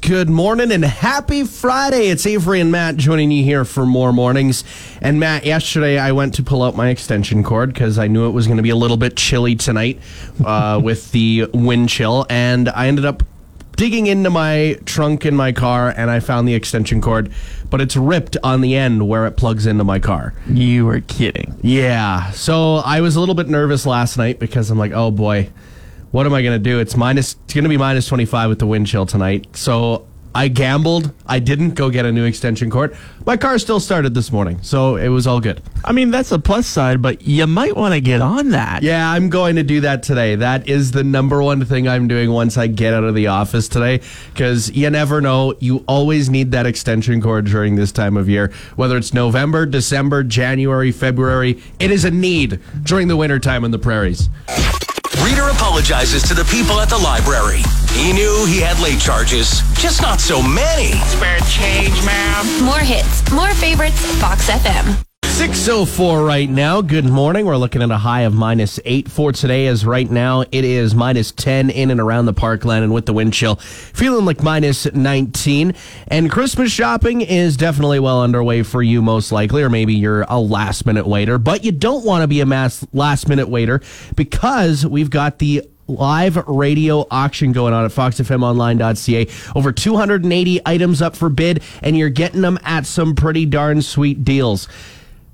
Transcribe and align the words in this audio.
Good 0.00 0.30
morning 0.30 0.72
and 0.72 0.82
happy 0.82 1.44
Friday. 1.44 2.08
It's 2.08 2.26
Avery 2.26 2.60
and 2.60 2.72
Matt 2.72 2.96
joining 2.96 3.30
you 3.30 3.44
here 3.44 3.66
for 3.66 3.84
more 3.84 4.14
mornings. 4.14 4.64
And 5.02 5.20
Matt, 5.20 5.44
yesterday 5.44 5.98
I 5.98 6.12
went 6.12 6.34
to 6.34 6.42
pull 6.42 6.62
out 6.62 6.74
my 6.74 6.88
extension 6.88 7.44
cord 7.44 7.74
because 7.74 7.98
I 7.98 8.08
knew 8.08 8.26
it 8.26 8.30
was 8.30 8.46
going 8.46 8.56
to 8.56 8.62
be 8.62 8.70
a 8.70 8.76
little 8.76 8.96
bit 8.96 9.14
chilly 9.14 9.56
tonight 9.56 10.00
uh, 10.42 10.80
with 10.82 11.12
the 11.12 11.48
wind 11.52 11.90
chill. 11.90 12.26
And 12.30 12.70
I 12.70 12.88
ended 12.88 13.04
up 13.04 13.22
digging 13.76 14.06
into 14.06 14.30
my 14.30 14.78
trunk 14.86 15.26
in 15.26 15.36
my 15.36 15.52
car 15.52 15.92
and 15.94 16.10
I 16.10 16.20
found 16.20 16.48
the 16.48 16.54
extension 16.54 17.02
cord, 17.02 17.30
but 17.68 17.82
it's 17.82 17.94
ripped 17.94 18.38
on 18.42 18.62
the 18.62 18.76
end 18.76 19.06
where 19.06 19.26
it 19.26 19.36
plugs 19.36 19.66
into 19.66 19.84
my 19.84 19.98
car. 19.98 20.32
You 20.48 20.86
were 20.86 21.02
kidding. 21.02 21.58
Yeah. 21.62 22.30
So 22.30 22.76
I 22.76 23.02
was 23.02 23.16
a 23.16 23.20
little 23.20 23.34
bit 23.34 23.48
nervous 23.48 23.84
last 23.84 24.16
night 24.16 24.38
because 24.38 24.70
I'm 24.70 24.78
like, 24.78 24.92
oh 24.92 25.10
boy 25.10 25.50
what 26.10 26.26
am 26.26 26.34
I 26.34 26.42
going 26.42 26.54
to 26.54 26.62
do? 26.62 26.78
It's 26.80 26.96
minus. 26.96 27.36
It's 27.44 27.54
going 27.54 27.64
to 27.64 27.70
be 27.70 27.76
minus 27.76 28.06
twenty 28.06 28.24
five 28.24 28.48
with 28.48 28.58
the 28.58 28.66
wind 28.66 28.86
chill 28.86 29.06
tonight. 29.06 29.46
So 29.56 30.06
I 30.32 30.46
gambled. 30.46 31.12
I 31.26 31.40
didn't 31.40 31.70
go 31.70 31.90
get 31.90 32.04
a 32.04 32.12
new 32.12 32.24
extension 32.24 32.70
cord. 32.70 32.96
My 33.26 33.36
car 33.36 33.58
still 33.58 33.80
started 33.80 34.14
this 34.14 34.30
morning, 34.30 34.62
so 34.62 34.94
it 34.94 35.08
was 35.08 35.26
all 35.26 35.40
good. 35.40 35.60
I 35.84 35.90
mean, 35.90 36.12
that's 36.12 36.30
a 36.30 36.38
plus 36.38 36.68
side, 36.68 37.02
but 37.02 37.22
you 37.22 37.48
might 37.48 37.76
want 37.76 37.94
to 37.94 38.00
get 38.00 38.20
on 38.20 38.50
that. 38.50 38.84
Yeah, 38.84 39.10
I'm 39.10 39.28
going 39.28 39.56
to 39.56 39.64
do 39.64 39.80
that 39.80 40.04
today. 40.04 40.36
That 40.36 40.68
is 40.68 40.92
the 40.92 41.02
number 41.02 41.42
one 41.42 41.64
thing 41.64 41.88
I'm 41.88 42.06
doing 42.06 42.30
once 42.30 42.56
I 42.56 42.68
get 42.68 42.94
out 42.94 43.02
of 43.02 43.16
the 43.16 43.26
office 43.26 43.66
today, 43.66 44.00
because 44.32 44.70
you 44.70 44.88
never 44.88 45.20
know. 45.20 45.54
You 45.58 45.84
always 45.88 46.30
need 46.30 46.52
that 46.52 46.64
extension 46.64 47.20
cord 47.20 47.46
during 47.46 47.74
this 47.74 47.90
time 47.90 48.16
of 48.16 48.28
year, 48.28 48.52
whether 48.76 48.96
it's 48.96 49.12
November, 49.12 49.66
December, 49.66 50.22
January, 50.22 50.92
February. 50.92 51.60
It 51.80 51.90
is 51.90 52.04
a 52.04 52.10
need 52.10 52.60
during 52.84 53.08
the 53.08 53.16
wintertime 53.16 53.64
in 53.64 53.72
the 53.72 53.80
prairies. 53.80 54.28
Reader 55.24 55.48
apologizes 55.48 56.22
to 56.24 56.34
the 56.34 56.44
people 56.44 56.80
at 56.80 56.88
the 56.88 56.96
library. 56.96 57.62
He 57.92 58.12
knew 58.12 58.46
he 58.46 58.60
had 58.60 58.80
late 58.80 59.00
charges, 59.00 59.60
just 59.74 60.00
not 60.00 60.20
so 60.20 60.40
many. 60.40 60.92
Spare 61.08 61.40
change, 61.40 62.02
ma'am. 62.04 62.64
More 62.64 62.78
hits, 62.78 63.30
more 63.30 63.52
favorites, 63.54 64.00
Fox 64.16 64.48
FM. 64.48 65.09
604 65.40 66.22
right 66.22 66.50
now. 66.50 66.82
Good 66.82 67.06
morning. 67.06 67.46
We're 67.46 67.56
looking 67.56 67.80
at 67.80 67.90
a 67.90 67.96
high 67.96 68.20
of 68.22 68.34
minus 68.34 68.78
8 68.84 69.10
for 69.10 69.32
today 69.32 69.68
as 69.68 69.86
right 69.86 70.08
now 70.10 70.42
it 70.42 70.64
is 70.66 70.94
minus 70.94 71.32
10 71.32 71.70
in 71.70 71.90
and 71.90 71.98
around 71.98 72.26
the 72.26 72.34
parkland 72.34 72.84
and 72.84 72.92
with 72.92 73.06
the 73.06 73.14
wind 73.14 73.32
chill 73.32 73.56
feeling 73.56 74.26
like 74.26 74.42
minus 74.42 74.92
19 74.92 75.72
and 76.08 76.30
Christmas 76.30 76.70
shopping 76.70 77.22
is 77.22 77.56
definitely 77.56 77.98
well 77.98 78.20
underway 78.22 78.62
for 78.62 78.82
you 78.82 79.00
most 79.00 79.32
likely 79.32 79.62
or 79.62 79.70
maybe 79.70 79.94
you're 79.94 80.26
a 80.28 80.38
last 80.38 80.84
minute 80.84 81.06
waiter 81.06 81.38
but 81.38 81.64
you 81.64 81.72
don't 81.72 82.04
want 82.04 82.20
to 82.20 82.28
be 82.28 82.42
a 82.42 82.46
mass 82.46 82.86
last 82.92 83.26
minute 83.26 83.48
waiter 83.48 83.80
because 84.16 84.84
we've 84.84 85.08
got 85.08 85.38
the 85.38 85.66
live 85.88 86.36
radio 86.48 87.06
auction 87.10 87.52
going 87.52 87.72
on 87.72 87.84
at 87.84 87.90
foxfmonline.ca. 87.90 89.26
Over 89.56 89.72
280 89.72 90.60
items 90.64 91.02
up 91.02 91.16
for 91.16 91.28
bid, 91.28 91.64
and 91.82 91.98
you're 91.98 92.10
getting 92.10 92.42
them 92.42 92.60
at 92.62 92.86
some 92.86 93.16
pretty 93.16 93.44
darn 93.44 93.82
sweet 93.82 94.24
deals. 94.24 94.68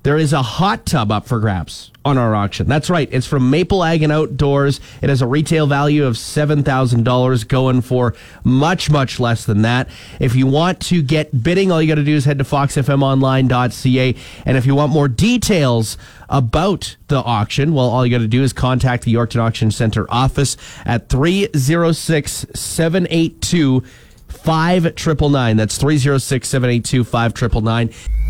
There 0.07 0.17
is 0.17 0.31
a 0.31 0.41
hot 0.41 0.85
tub 0.85 1.11
up 1.11 1.27
for 1.27 1.37
grabs 1.37 1.91
on 2.05 2.17
our 2.17 2.33
auction. 2.33 2.69
That's 2.69 2.89
right. 2.89 3.09
It's 3.11 3.27
from 3.27 3.49
Maple 3.49 3.83
Ag 3.83 4.03
and 4.03 4.13
Outdoors. 4.13 4.79
It 5.01 5.09
has 5.09 5.21
a 5.21 5.27
retail 5.27 5.67
value 5.67 6.05
of 6.05 6.13
$7,000 6.15 7.47
going 7.49 7.81
for 7.81 8.15
much, 8.45 8.89
much 8.89 9.19
less 9.19 9.43
than 9.43 9.63
that. 9.63 9.89
If 10.21 10.33
you 10.33 10.47
want 10.47 10.79
to 10.83 11.01
get 11.01 11.43
bidding, 11.43 11.73
all 11.73 11.81
you 11.81 11.89
got 11.89 11.95
to 11.95 12.05
do 12.05 12.15
is 12.15 12.23
head 12.23 12.37
to 12.37 12.45
foxfmonline.ca. 12.45 14.15
And 14.45 14.57
if 14.57 14.65
you 14.65 14.75
want 14.75 14.93
more 14.93 15.09
details 15.09 15.97
about 16.29 16.95
the 17.09 17.21
auction, 17.21 17.73
well, 17.73 17.89
all 17.89 18.05
you 18.05 18.11
got 18.17 18.23
to 18.23 18.29
do 18.29 18.43
is 18.43 18.53
contact 18.53 19.03
the 19.03 19.13
Yorkton 19.13 19.41
Auction 19.41 19.71
Center 19.71 20.05
office 20.09 20.55
at 20.85 21.09
306 21.09 22.45
782 22.55 23.81
5999. 24.29 25.57
That's 25.57 25.77
306 25.77 26.47
782 26.47 27.03
5999. 27.03 28.26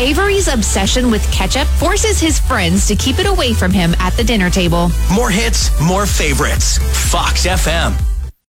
Avery's 0.00 0.46
obsession 0.46 1.10
with 1.10 1.28
ketchup 1.32 1.66
forces 1.66 2.20
his 2.20 2.38
friends 2.38 2.86
to 2.86 2.94
keep 2.94 3.18
it 3.18 3.26
away 3.26 3.52
from 3.52 3.72
him 3.72 3.94
at 3.98 4.12
the 4.14 4.22
dinner 4.22 4.48
table. 4.48 4.90
More 5.12 5.30
hits, 5.30 5.70
more 5.80 6.06
favorites. 6.06 6.78
Fox 7.10 7.46
FM. 7.46 8.00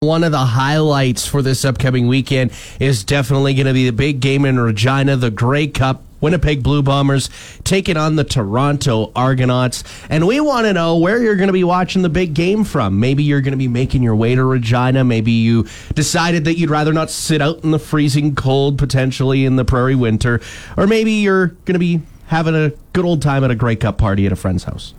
One 0.02 0.24
of 0.24 0.32
the 0.32 0.38
highlights 0.38 1.26
for 1.26 1.42
this 1.42 1.66
upcoming 1.66 2.08
weekend 2.08 2.52
is 2.80 3.04
definitely 3.04 3.54
going 3.54 3.66
to 3.66 3.74
be 3.74 3.86
the 3.86 3.92
big 3.92 4.20
game 4.20 4.46
in 4.46 4.60
Regina, 4.60 5.16
the 5.18 5.32
Grey 5.32 5.68
Cup. 5.68 6.04
Winnipeg 6.22 6.64
Blue 6.64 6.82
Bombers 6.82 7.30
taking 7.64 7.98
on 7.98 8.16
the 8.16 8.24
Toronto 8.24 9.12
Argonauts. 9.16 9.84
And 10.10 10.28
we 10.28 10.40
want 10.40 10.66
to 10.66 10.74
know 10.74 10.98
where 10.98 11.22
you're 11.22 11.36
going 11.36 11.48
to 11.48 11.54
be 11.54 11.64
watching 11.64 12.02
the 12.02 12.10
big 12.10 12.34
game 12.34 12.64
from. 12.64 13.00
Maybe 13.00 13.24
you're 13.24 13.42
going 13.42 13.54
to 13.54 13.58
be 13.58 13.68
making 13.68 14.04
your 14.04 14.16
way 14.16 14.36
to 14.36 14.44
Regina. 14.44 15.04
Maybe 15.04 15.32
you 15.32 15.68
decided 15.94 16.46
that 16.46 16.58
you'd 16.58 16.70
rather 16.70 16.94
not 16.94 17.10
sit 17.10 17.42
out 17.42 17.64
in 17.64 17.72
the 17.72 17.80
freezing 17.80 18.36
cold, 18.36 18.78
potentially 18.78 19.46
in 19.46 19.56
the 19.56 19.66
prairie 19.66 19.96
winter. 19.96 20.42
Or 20.78 20.88
maybe 20.88 21.14
you're 21.14 21.48
going 21.48 21.74
to 21.74 21.80
be 21.80 22.02
having 22.28 22.56
a 22.56 22.72
good 22.94 23.06
old 23.06 23.22
time 23.22 23.44
at 23.44 23.52
a 23.52 23.56
Grey 23.56 23.76
Cup 23.76 23.98
party 23.98 24.26
at 24.26 24.32
a 24.32 24.36
friend's 24.36 24.64
house 24.64 24.94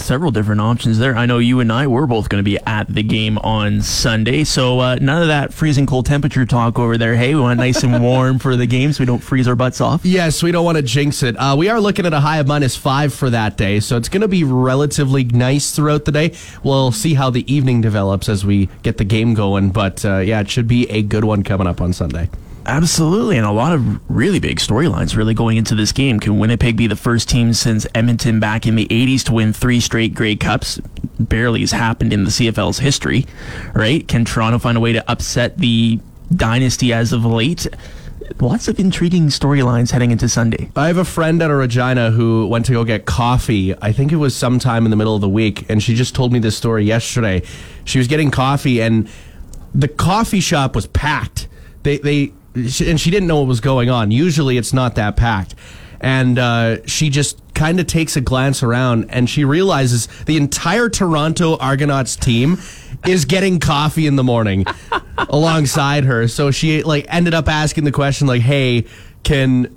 several 0.00 0.30
different 0.30 0.60
options 0.60 0.98
there. 0.98 1.16
I 1.16 1.26
know 1.26 1.38
you 1.38 1.60
and 1.60 1.72
I 1.72 1.86
were 1.86 2.06
both 2.06 2.28
going 2.28 2.42
to 2.42 2.48
be 2.48 2.58
at 2.66 2.92
the 2.92 3.02
game 3.02 3.38
on 3.38 3.82
Sunday, 3.82 4.44
so 4.44 4.80
uh, 4.80 4.96
none 5.00 5.22
of 5.22 5.28
that 5.28 5.52
freezing 5.52 5.86
cold 5.86 6.06
temperature 6.06 6.46
talk 6.46 6.78
over 6.78 6.96
there. 6.96 7.14
Hey, 7.14 7.34
we 7.34 7.40
want 7.40 7.58
nice 7.58 7.82
and 7.82 8.02
warm 8.02 8.38
for 8.38 8.56
the 8.56 8.66
game 8.66 8.92
so 8.92 9.02
we 9.02 9.06
don't 9.06 9.18
freeze 9.22 9.48
our 9.48 9.56
butts 9.56 9.80
off. 9.80 10.02
Yes, 10.12 10.42
we 10.42 10.52
don't 10.52 10.64
want 10.66 10.76
to 10.76 10.82
jinx 10.82 11.22
it. 11.22 11.36
Uh, 11.36 11.56
we 11.56 11.70
are 11.70 11.80
looking 11.80 12.04
at 12.04 12.12
a 12.12 12.20
high 12.20 12.38
of 12.38 12.46
minus 12.46 12.76
five 12.76 13.14
for 13.14 13.30
that 13.30 13.56
day, 13.56 13.80
so 13.80 13.96
it's 13.96 14.10
going 14.10 14.20
to 14.20 14.28
be 14.28 14.44
relatively 14.44 15.24
nice 15.24 15.74
throughout 15.74 16.04
the 16.04 16.12
day. 16.12 16.34
We'll 16.62 16.92
see 16.92 17.14
how 17.14 17.30
the 17.30 17.50
evening 17.52 17.80
develops 17.80 18.28
as 18.28 18.44
we 18.44 18.68
get 18.82 18.98
the 18.98 19.04
game 19.04 19.32
going, 19.32 19.70
but 19.70 20.04
uh, 20.04 20.18
yeah, 20.18 20.40
it 20.40 20.50
should 20.50 20.68
be 20.68 20.88
a 20.90 21.00
good 21.00 21.24
one 21.24 21.44
coming 21.44 21.66
up 21.66 21.80
on 21.80 21.94
Sunday. 21.94 22.28
Absolutely, 22.64 23.36
and 23.36 23.46
a 23.46 23.50
lot 23.50 23.72
of 23.72 24.10
really 24.10 24.38
big 24.38 24.58
storylines 24.58 25.16
really 25.16 25.34
going 25.34 25.56
into 25.56 25.74
this 25.74 25.90
game. 25.90 26.20
Can 26.20 26.38
Winnipeg 26.38 26.76
be 26.76 26.86
the 26.86 26.96
first 26.96 27.28
team 27.28 27.52
since 27.52 27.86
Edmonton 27.94 28.38
back 28.38 28.66
in 28.66 28.76
the 28.76 28.86
80s 28.86 29.24
to 29.24 29.32
win 29.32 29.52
three 29.52 29.80
straight 29.80 30.14
Grey 30.14 30.36
Cups? 30.36 30.80
Barely 31.18 31.60
has 31.60 31.72
happened 31.72 32.12
in 32.12 32.24
the 32.24 32.30
CFL's 32.30 32.78
history, 32.78 33.26
right? 33.74 34.06
Can 34.06 34.24
Toronto 34.24 34.58
find 34.58 34.76
a 34.76 34.80
way 34.80 34.92
to 34.92 35.10
upset 35.10 35.58
the 35.58 35.98
dynasty 36.34 36.92
as 36.92 37.12
of 37.12 37.24
late? 37.24 37.66
Lots 38.40 38.68
of 38.68 38.78
intriguing 38.78 39.26
storylines 39.26 39.90
heading 39.90 40.12
into 40.12 40.28
Sunday. 40.28 40.70
I 40.76 40.86
have 40.86 40.96
a 40.96 41.04
friend 41.04 41.42
at 41.42 41.50
a 41.50 41.54
Regina 41.54 42.12
who 42.12 42.46
went 42.46 42.66
to 42.66 42.72
go 42.72 42.84
get 42.84 43.04
coffee. 43.04 43.74
I 43.82 43.92
think 43.92 44.12
it 44.12 44.16
was 44.16 44.36
sometime 44.36 44.84
in 44.84 44.90
the 44.90 44.96
middle 44.96 45.14
of 45.14 45.20
the 45.20 45.28
week, 45.28 45.68
and 45.68 45.82
she 45.82 45.94
just 45.94 46.14
told 46.14 46.32
me 46.32 46.38
this 46.38 46.56
story 46.56 46.84
yesterday. 46.84 47.42
She 47.84 47.98
was 47.98 48.06
getting 48.06 48.30
coffee, 48.30 48.80
and 48.80 49.08
the 49.74 49.88
coffee 49.88 50.40
shop 50.40 50.74
was 50.76 50.86
packed. 50.86 51.48
They 51.82 51.98
they 51.98 52.32
and 52.54 53.00
she 53.00 53.10
didn't 53.10 53.26
know 53.26 53.38
what 53.38 53.48
was 53.48 53.60
going 53.60 53.90
on. 53.90 54.10
Usually, 54.10 54.56
it's 54.56 54.72
not 54.72 54.94
that 54.96 55.16
packed, 55.16 55.54
and 56.00 56.38
uh, 56.38 56.86
she 56.86 57.10
just 57.10 57.40
kind 57.54 57.78
of 57.78 57.86
takes 57.86 58.16
a 58.16 58.20
glance 58.20 58.62
around 58.62 59.06
and 59.10 59.28
she 59.28 59.44
realizes 59.44 60.06
the 60.24 60.36
entire 60.36 60.88
Toronto 60.88 61.56
Argonauts 61.58 62.16
team 62.16 62.58
is 63.06 63.26
getting 63.26 63.60
coffee 63.60 64.06
in 64.06 64.16
the 64.16 64.24
morning 64.24 64.64
alongside 65.28 66.04
her. 66.04 66.26
So 66.28 66.50
she 66.50 66.82
like 66.82 67.06
ended 67.08 67.34
up 67.34 67.48
asking 67.48 67.84
the 67.84 67.92
question 67.92 68.26
like, 68.26 68.42
"Hey, 68.42 68.86
can 69.22 69.76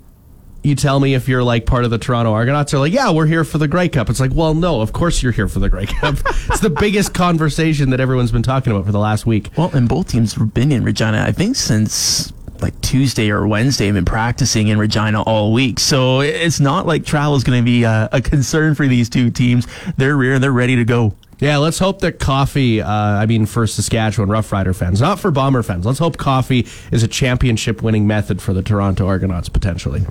you 0.66 0.74
tell 0.74 0.98
me 0.98 1.14
if 1.14 1.28
you're 1.28 1.44
like 1.44 1.64
part 1.64 1.84
of 1.84 1.90
the 1.90 1.98
Toronto 1.98 2.32
Argonauts 2.32 2.72
They're 2.72 2.80
like, 2.80 2.92
yeah, 2.92 3.12
we're 3.12 3.26
here 3.26 3.44
for 3.44 3.58
the 3.58 3.68
Grey 3.68 3.88
Cup. 3.88 4.10
It's 4.10 4.18
like, 4.18 4.32
well, 4.34 4.52
no, 4.52 4.80
of 4.80 4.92
course 4.92 5.22
you're 5.22 5.32
here 5.32 5.46
for 5.46 5.60
the 5.60 5.68
Grey 5.68 5.86
Cup. 6.00 6.16
it's 6.48 6.60
the 6.60 6.70
biggest 6.70 7.14
conversation 7.14 7.90
that 7.90 8.00
everyone's 8.00 8.32
been 8.32 8.42
talking 8.42 8.72
about 8.72 8.84
for 8.84 8.92
the 8.92 8.98
last 8.98 9.26
week. 9.26 9.50
Well, 9.56 9.70
and 9.72 9.88
both 9.88 10.08
teams 10.08 10.34
have 10.34 10.52
been 10.52 10.72
in 10.72 10.82
Regina, 10.82 11.22
I 11.22 11.30
think, 11.30 11.54
since 11.54 12.32
like 12.62 12.80
Tuesday 12.80 13.30
or 13.30 13.46
Wednesday. 13.46 13.88
I've 13.88 13.94
been 13.94 14.04
practicing 14.04 14.68
in 14.68 14.78
Regina 14.78 15.22
all 15.22 15.52
week. 15.52 15.78
So 15.78 16.20
it's 16.20 16.60
not 16.60 16.86
like 16.86 17.04
travel 17.04 17.36
is 17.36 17.44
going 17.44 17.60
to 17.60 17.64
be 17.64 17.84
a, 17.84 18.08
a, 18.12 18.20
concern 18.20 18.74
for 18.74 18.86
these 18.86 19.08
two 19.08 19.30
teams. 19.30 19.66
They're 19.96 20.16
rear 20.16 20.34
and 20.34 20.42
they're 20.42 20.52
ready 20.52 20.76
to 20.76 20.84
go. 20.84 21.14
Yeah, 21.38 21.58
let's 21.58 21.78
hope 21.78 22.00
that 22.00 22.18
coffee, 22.18 22.80
uh, 22.80 22.90
I 22.90 23.26
mean, 23.26 23.44
for 23.44 23.66
Saskatchewan 23.66 24.30
Rough 24.30 24.50
Rider 24.52 24.72
fans, 24.72 25.02
not 25.02 25.20
for 25.20 25.30
Bomber 25.30 25.62
fans, 25.62 25.84
let's 25.84 25.98
hope 25.98 26.16
coffee 26.16 26.66
is 26.90 27.02
a 27.02 27.08
championship 27.08 27.82
winning 27.82 28.06
method 28.06 28.40
for 28.40 28.54
the 28.54 28.62
Toronto 28.62 29.06
Argonauts 29.06 29.50
potentially. 29.50 30.06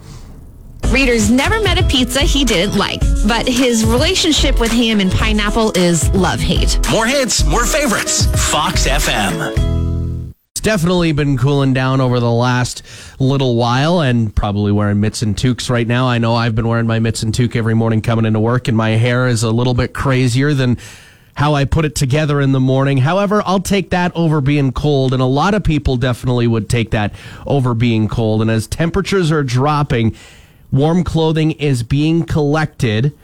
Readers 0.91 1.31
never 1.31 1.59
met 1.61 1.79
a 1.79 1.87
pizza 1.87 2.21
he 2.21 2.45
didn't 2.45 2.77
like, 2.77 3.01
but 3.27 3.47
his 3.47 3.83
relationship 3.85 4.59
with 4.59 4.71
ham 4.71 4.99
and 4.99 5.11
pineapple 5.11 5.71
is 5.75 6.09
love 6.11 6.39
hate. 6.39 6.79
More 6.91 7.07
hits, 7.07 7.43
more 7.43 7.65
favorites. 7.65 8.25
Fox 8.51 8.87
FM 8.87 9.74
definitely 10.65 11.11
been 11.11 11.37
cooling 11.37 11.75
down 11.75 12.01
over 12.01 12.19
the 12.19 12.31
last 12.31 12.81
little 13.19 13.55
while 13.55 14.01
and 14.01 14.35
probably 14.35 14.71
wearing 14.71 14.99
mitts 14.99 15.21
and 15.21 15.37
toques 15.37 15.69
right 15.69 15.85
now. 15.85 16.07
I 16.07 16.17
know 16.17 16.33
I've 16.33 16.55
been 16.55 16.67
wearing 16.67 16.87
my 16.87 16.97
mitts 16.97 17.21
and 17.21 17.31
toque 17.31 17.55
every 17.55 17.75
morning 17.75 18.01
coming 18.01 18.25
into 18.25 18.39
work, 18.39 18.67
and 18.67 18.75
my 18.75 18.89
hair 18.89 19.27
is 19.27 19.43
a 19.43 19.51
little 19.51 19.75
bit 19.75 19.93
crazier 19.93 20.55
than 20.55 20.79
how 21.35 21.53
I 21.53 21.65
put 21.65 21.85
it 21.85 21.93
together 21.93 22.41
in 22.41 22.51
the 22.51 22.59
morning. 22.59 22.97
However, 22.97 23.43
I'll 23.45 23.59
take 23.59 23.91
that 23.91 24.11
over 24.15 24.41
being 24.41 24.71
cold, 24.71 25.13
and 25.13 25.21
a 25.21 25.27
lot 25.27 25.53
of 25.53 25.63
people 25.63 25.97
definitely 25.97 26.47
would 26.47 26.67
take 26.67 26.89
that 26.89 27.13
over 27.45 27.75
being 27.75 28.07
cold. 28.07 28.41
And 28.41 28.49
as 28.49 28.65
temperatures 28.65 29.31
are 29.31 29.43
dropping, 29.43 30.15
warm 30.71 31.03
clothing 31.03 31.51
is 31.51 31.83
being 31.83 32.25
collected 32.25 33.15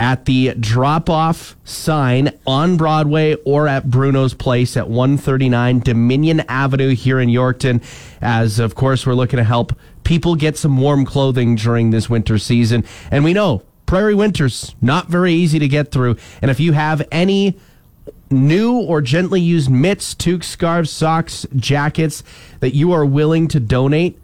at 0.00 0.24
the 0.26 0.54
drop 0.54 1.10
off 1.10 1.56
sign 1.64 2.30
on 2.46 2.76
Broadway 2.76 3.34
or 3.44 3.66
at 3.66 3.90
Bruno's 3.90 4.34
Place 4.34 4.76
at 4.76 4.88
139 4.88 5.80
Dominion 5.80 6.40
Avenue 6.48 6.94
here 6.94 7.18
in 7.20 7.28
Yorkton. 7.28 7.82
As, 8.20 8.58
of 8.58 8.74
course, 8.74 9.06
we're 9.06 9.14
looking 9.14 9.38
to 9.38 9.44
help 9.44 9.76
people 10.04 10.36
get 10.36 10.56
some 10.56 10.78
warm 10.78 11.04
clothing 11.04 11.56
during 11.56 11.90
this 11.90 12.08
winter 12.08 12.38
season. 12.38 12.84
And 13.10 13.24
we 13.24 13.32
know 13.32 13.62
prairie 13.86 14.14
winters 14.14 14.74
not 14.80 15.08
very 15.08 15.32
easy 15.32 15.58
to 15.58 15.68
get 15.68 15.90
through. 15.90 16.16
And 16.40 16.50
if 16.50 16.60
you 16.60 16.72
have 16.72 17.06
any 17.10 17.58
new 18.30 18.78
or 18.78 19.00
gently 19.00 19.40
used 19.40 19.70
mitts, 19.70 20.14
toques, 20.14 20.46
scarves, 20.46 20.90
socks, 20.90 21.46
jackets 21.56 22.22
that 22.60 22.74
you 22.74 22.92
are 22.92 23.04
willing 23.04 23.48
to 23.48 23.60
donate, 23.60 24.18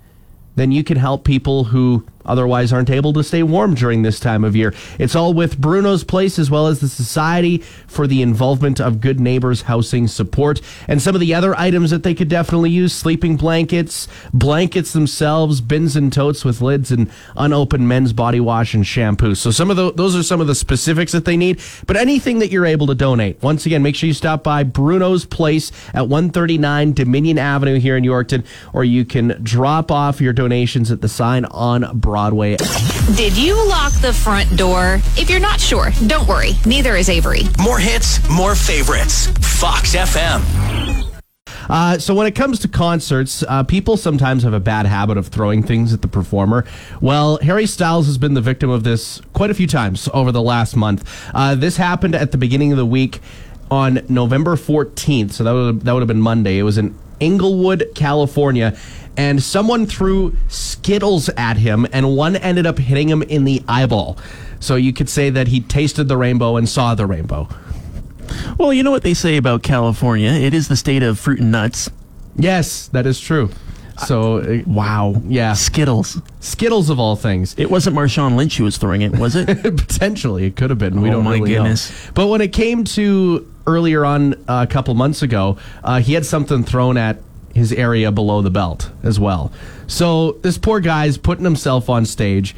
then 0.57 0.71
you 0.71 0.85
can 0.85 0.97
help 0.97 1.25
people 1.25 1.65
who 1.65 2.07
otherwise 2.27 2.73
aren't 2.73 2.91
able 2.91 3.13
to 3.13 3.23
stay 3.23 3.43
warm 3.43 3.75
during 3.75 4.03
this 4.03 4.21
time 4.21 4.45
of 4.45 4.57
year. 4.57 4.75
It's 4.99 5.15
all 5.15 5.35
with 5.35 5.59
Bruno's 5.59 6.05
Place 6.05 6.39
as 6.39 6.51
well 6.51 6.67
as 6.67 6.81
the 6.81 6.89
Society 6.89 7.59
for 7.87 8.07
the 8.07 8.23
Involvement 8.23 8.81
of 8.81 9.01
Good 9.01 9.21
Neighbors 9.21 9.63
Housing 9.63 10.09
Support. 10.09 10.61
And 10.89 11.01
some 11.01 11.15
of 11.15 11.21
the 11.21 11.35
other 11.35 11.57
items 11.59 11.91
that 11.91 12.03
they 12.03 12.15
could 12.15 12.29
definitely 12.29 12.71
use 12.71 12.93
sleeping 12.93 13.37
blankets, 13.37 14.09
blankets 14.33 14.93
themselves, 14.93 15.61
bins 15.61 15.97
and 15.97 16.13
totes 16.13 16.45
with 16.45 16.61
lids, 16.61 16.91
and 16.91 17.11
unopened 17.37 17.89
men's 17.89 18.13
body 18.13 18.41
wash 18.41 18.75
and 18.75 18.87
shampoo. 18.87 19.35
So 19.35 19.51
some 19.51 19.71
of 19.71 19.77
the, 19.77 19.93
those 19.93 20.17
are 20.17 20.23
some 20.23 20.41
of 20.41 20.47
the 20.47 20.55
specifics 20.55 21.13
that 21.13 21.25
they 21.25 21.37
need. 21.37 21.61
But 21.87 21.97
anything 21.97 22.39
that 22.39 22.51
you're 22.51 22.67
able 22.67 22.87
to 22.89 22.95
donate, 22.95 23.43
once 23.43 23.67
again, 23.67 23.83
make 23.83 23.97
sure 23.97 24.07
you 24.07 24.15
stop 24.15 24.43
by 24.43 24.65
Bruno's 24.65 25.25
Place 25.25 25.73
at 25.93 26.09
139 26.09 26.93
Dominion 26.93 27.39
Avenue 27.39 27.79
here 27.79 27.97
in 27.97 28.05
Yorkton, 28.05 28.45
or 28.73 28.85
you 28.85 29.05
can 29.05 29.39
drop 29.43 29.91
off 29.91 30.21
your 30.21 30.33
donations 30.33 30.91
at 30.91 31.01
the 31.01 31.09
sign 31.09 31.45
on. 31.47 31.85
Broadway. 32.15 32.57
Did 33.17 33.37
you 33.37 33.57
lock 33.69 33.93
the 33.95 34.13
front 34.13 34.57
door? 34.57 35.01
If 35.17 35.29
you're 35.29 35.41
not 35.41 35.59
sure, 35.59 35.91
don't 36.07 36.29
worry. 36.29 36.53
Neither 36.65 36.95
is 36.95 37.09
Avery. 37.09 37.41
More 37.61 37.81
hits, 37.81 38.21
more 38.31 38.55
favorites. 38.55 39.27
Fox 39.59 39.97
FM. 39.97 40.41
Uh, 41.69 41.99
so 41.99 42.15
when 42.15 42.29
it 42.29 42.37
comes 42.37 42.61
to 42.61 42.69
concerts, 42.69 43.43
uh, 43.49 43.65
people 43.65 43.97
sometimes 43.97 44.45
have 44.45 44.53
a 44.53 44.61
bad 44.61 44.87
habit 44.87 45.19
of 45.19 45.27
throwing 45.27 45.61
things 45.65 45.93
at 45.93 46.03
the 46.03 46.09
performer. 46.09 46.65
Well, 47.01 47.39
Harry 47.39 47.67
Styles 47.67 48.07
has 48.07 48.17
been 48.17 48.35
the 48.35 48.41
victim 48.41 48.71
of 48.71 48.85
this 48.85 49.21
quite 49.33 49.51
a 49.51 49.55
few 49.55 49.67
times 49.67 50.09
over 50.15 50.31
the 50.31 50.43
last 50.43 50.77
month. 50.77 51.11
Uh, 51.35 51.57
this 51.57 51.79
happened 51.79 52.15
at 52.15 52.31
the 52.31 52.39
beginning 52.39 52.71
of 52.71 52.79
the 52.79 52.87
week 52.87 53.21
on 53.73 54.07
November 54.09 54.55
14th, 54.55 55.33
so 55.33 55.43
that 55.43 55.51
would 55.53 55.81
that 55.81 55.93
would 55.95 56.01
have 56.01 56.07
been 56.07 56.21
Monday. 56.21 56.59
It 56.59 56.63
was 56.63 56.79
in 56.79 56.97
Inglewood, 57.21 57.91
California, 57.95 58.77
and 59.17 59.43
someone 59.43 59.87
threw 59.87 60.35
Skittles 60.49 61.29
at 61.37 61.57
him, 61.57 61.87
and 61.93 62.17
one 62.17 62.37
ended 62.37 62.67
up 62.67 62.79
hitting 62.79 63.09
him 63.09 63.23
in 63.23 63.45
the 63.45 63.63
eyeball. 63.69 64.19
So 64.61 64.77
you 64.77 64.93
could 64.93 65.09
say 65.09 65.31
that 65.31 65.49
he 65.49 65.61
tasted 65.61 66.09
the 66.09 66.17
rainbow 66.17 66.57
and 66.57 66.69
saw 66.69 66.95
the 66.95 67.07
rainbow. 67.07 67.49
Well, 68.59 68.73
you 68.73 68.83
know 68.83 68.91
what 68.91 69.03
they 69.03 69.15
say 69.15 69.37
about 69.37 69.63
California? 69.63 70.31
It 70.31 70.55
is 70.55 70.69
the 70.69 70.77
state 70.77 71.03
of 71.03 71.19
fruit 71.19 71.41
and 71.41 71.53
nuts. 71.53 71.91
Yes, 72.37 72.89
that 72.89 73.07
is 73.07 73.21
true. 73.21 73.51
So, 74.07 74.39
uh, 74.39 74.63
wow. 74.67 75.15
Yeah. 75.29 75.53
Skittles. 75.53 76.21
Skittles 76.41 76.91
of 76.91 76.99
all 76.99 77.15
things. 77.15 77.55
It 77.57 77.71
wasn't 77.71 77.95
Marshawn 77.95 78.35
Lynch 78.35 78.57
who 78.57 78.65
was 78.65 78.77
throwing 78.77 79.03
it, 79.03 79.13
was 79.17 79.37
it? 79.37 79.47
Potentially, 79.63 80.47
it 80.47 80.57
could 80.57 80.71
have 80.71 80.79
been. 80.81 81.01
We 81.01 81.11
Oh, 81.11 81.13
don't 81.13 81.25
my 81.25 81.35
really 81.35 81.53
goodness. 81.53 81.91
know. 82.07 82.11
But 82.15 82.27
when 82.27 82.41
it 82.41 82.53
came 82.53 82.83
to 82.85 83.49
earlier 83.67 84.05
on 84.05 84.35
uh, 84.49 84.65
a 84.65 84.67
couple 84.67 84.95
months 84.95 85.23
ago, 85.23 85.57
uh, 85.83 86.01
he 86.01 86.15
had 86.15 86.27
something 86.27 86.65
thrown 86.65 86.97
at 86.97 87.19
his 87.55 87.73
area 87.73 88.11
below 88.11 88.43
the 88.43 88.51
belt 88.51 88.91
as 89.03 89.19
well. 89.19 89.53
So 89.87 90.33
this 90.43 90.59
poor 90.59 90.81
guy's 90.81 91.17
putting 91.17 91.45
himself 91.45 91.89
on 91.89 92.05
stage, 92.05 92.55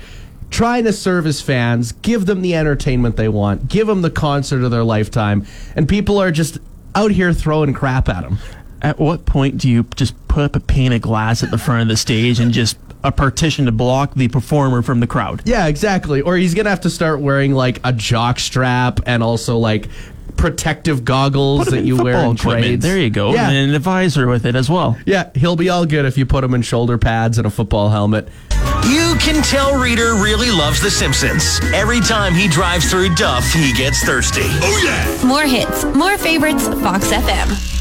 trying 0.51 0.85
to 0.85 0.93
serve 0.93 1.25
his 1.25 1.43
fans, 1.43 1.93
give 1.93 2.27
them 2.27 2.43
the 2.43 2.55
entertainment 2.55 3.17
they 3.17 3.29
want, 3.29 3.69
give 3.69 3.87
them 3.87 4.03
the 4.03 4.11
concert 4.11 4.63
of 4.63 4.71
their 4.71 4.85
lifetime, 4.85 5.47
and 5.75 5.89
people 5.89 6.19
are 6.19 6.31
just 6.31 6.59
out 6.95 7.11
here 7.11 7.33
throwing 7.33 7.75
crap 7.75 8.09
at 8.09 8.25
him. 8.25 8.39
At 8.81 8.99
what 8.99 9.27
point 9.27 9.59
do 9.59 9.69
you 9.69 9.85
just 9.97 10.15
put 10.29 10.45
up 10.45 10.57
a 10.57 10.61
pane 10.61 10.93
of 10.93 11.03
glass 11.03 11.43
at 11.43 11.51
the 11.51 11.59
front 11.59 11.83
of 11.83 11.89
the 11.89 11.97
stage 11.97 12.41
and 12.41 12.53
just 12.53 12.79
a 13.05 13.13
partition 13.13 13.67
to 13.67 13.73
block 13.73 14.15
the 14.15 14.29
performer 14.29 14.83
from 14.83 15.01
the 15.01 15.07
crowd? 15.07 15.43
Yeah, 15.45 15.67
exactly. 15.67 16.21
Or 16.21 16.37
he's 16.37 16.55
gonna 16.55 16.71
have 16.71 16.81
to 16.83 16.91
start 16.91 17.21
wearing 17.21 17.53
like 17.53 17.81
a 17.85 17.93
jock 17.93 18.39
strap 18.39 19.01
and 19.07 19.23
also 19.23 19.59
like 19.59 19.89
protective 20.37 21.05
goggles 21.05 21.65
Put 21.65 21.69
'em 21.69 21.75
that 21.81 21.85
you 21.87 21.97
wear 21.97 22.15
in 22.25 22.33
equipment. 22.33 22.63
trades. 22.65 22.83
There 22.85 22.99
you 22.99 23.11
go. 23.11 23.33
Yeah. 23.33 23.49
And 23.49 23.71
an 23.71 23.75
advisor 23.75 24.27
with 24.29 24.45
it 24.47 24.55
as 24.55 24.69
well. 24.71 24.97
Yeah, 25.07 25.31
he'll 25.35 25.57
be 25.57 25.69
all 25.69 25.87
good 25.87 26.05
if 26.05 26.17
you 26.19 26.27
put 26.27 26.45
him 26.45 26.55
in 26.55 26.63
shoulder 26.63 26.99
pads 26.99 27.39
and 27.39 27.47
a 27.47 27.51
football 27.51 27.89
helmet. 27.91 28.29
You 28.89 29.17
can 29.19 29.43
tell 29.43 29.75
Reader 29.81 30.15
really 30.15 30.51
loves 30.51 30.81
The 30.81 30.91
Simpsons. 30.91 31.61
Every 31.75 32.01
time 32.01 32.35
he 32.35 32.47
drives 32.49 32.89
through 32.91 33.15
Duff, 33.17 33.45
he 33.53 33.73
gets 33.73 34.03
thirsty. 34.05 34.43
Oh, 34.45 34.83
yeah. 34.85 35.27
More 35.27 35.43
hits, 35.45 35.85
more 35.95 36.17
favorites, 36.19 36.69
Fox 36.69 37.11
FM. 37.11 37.76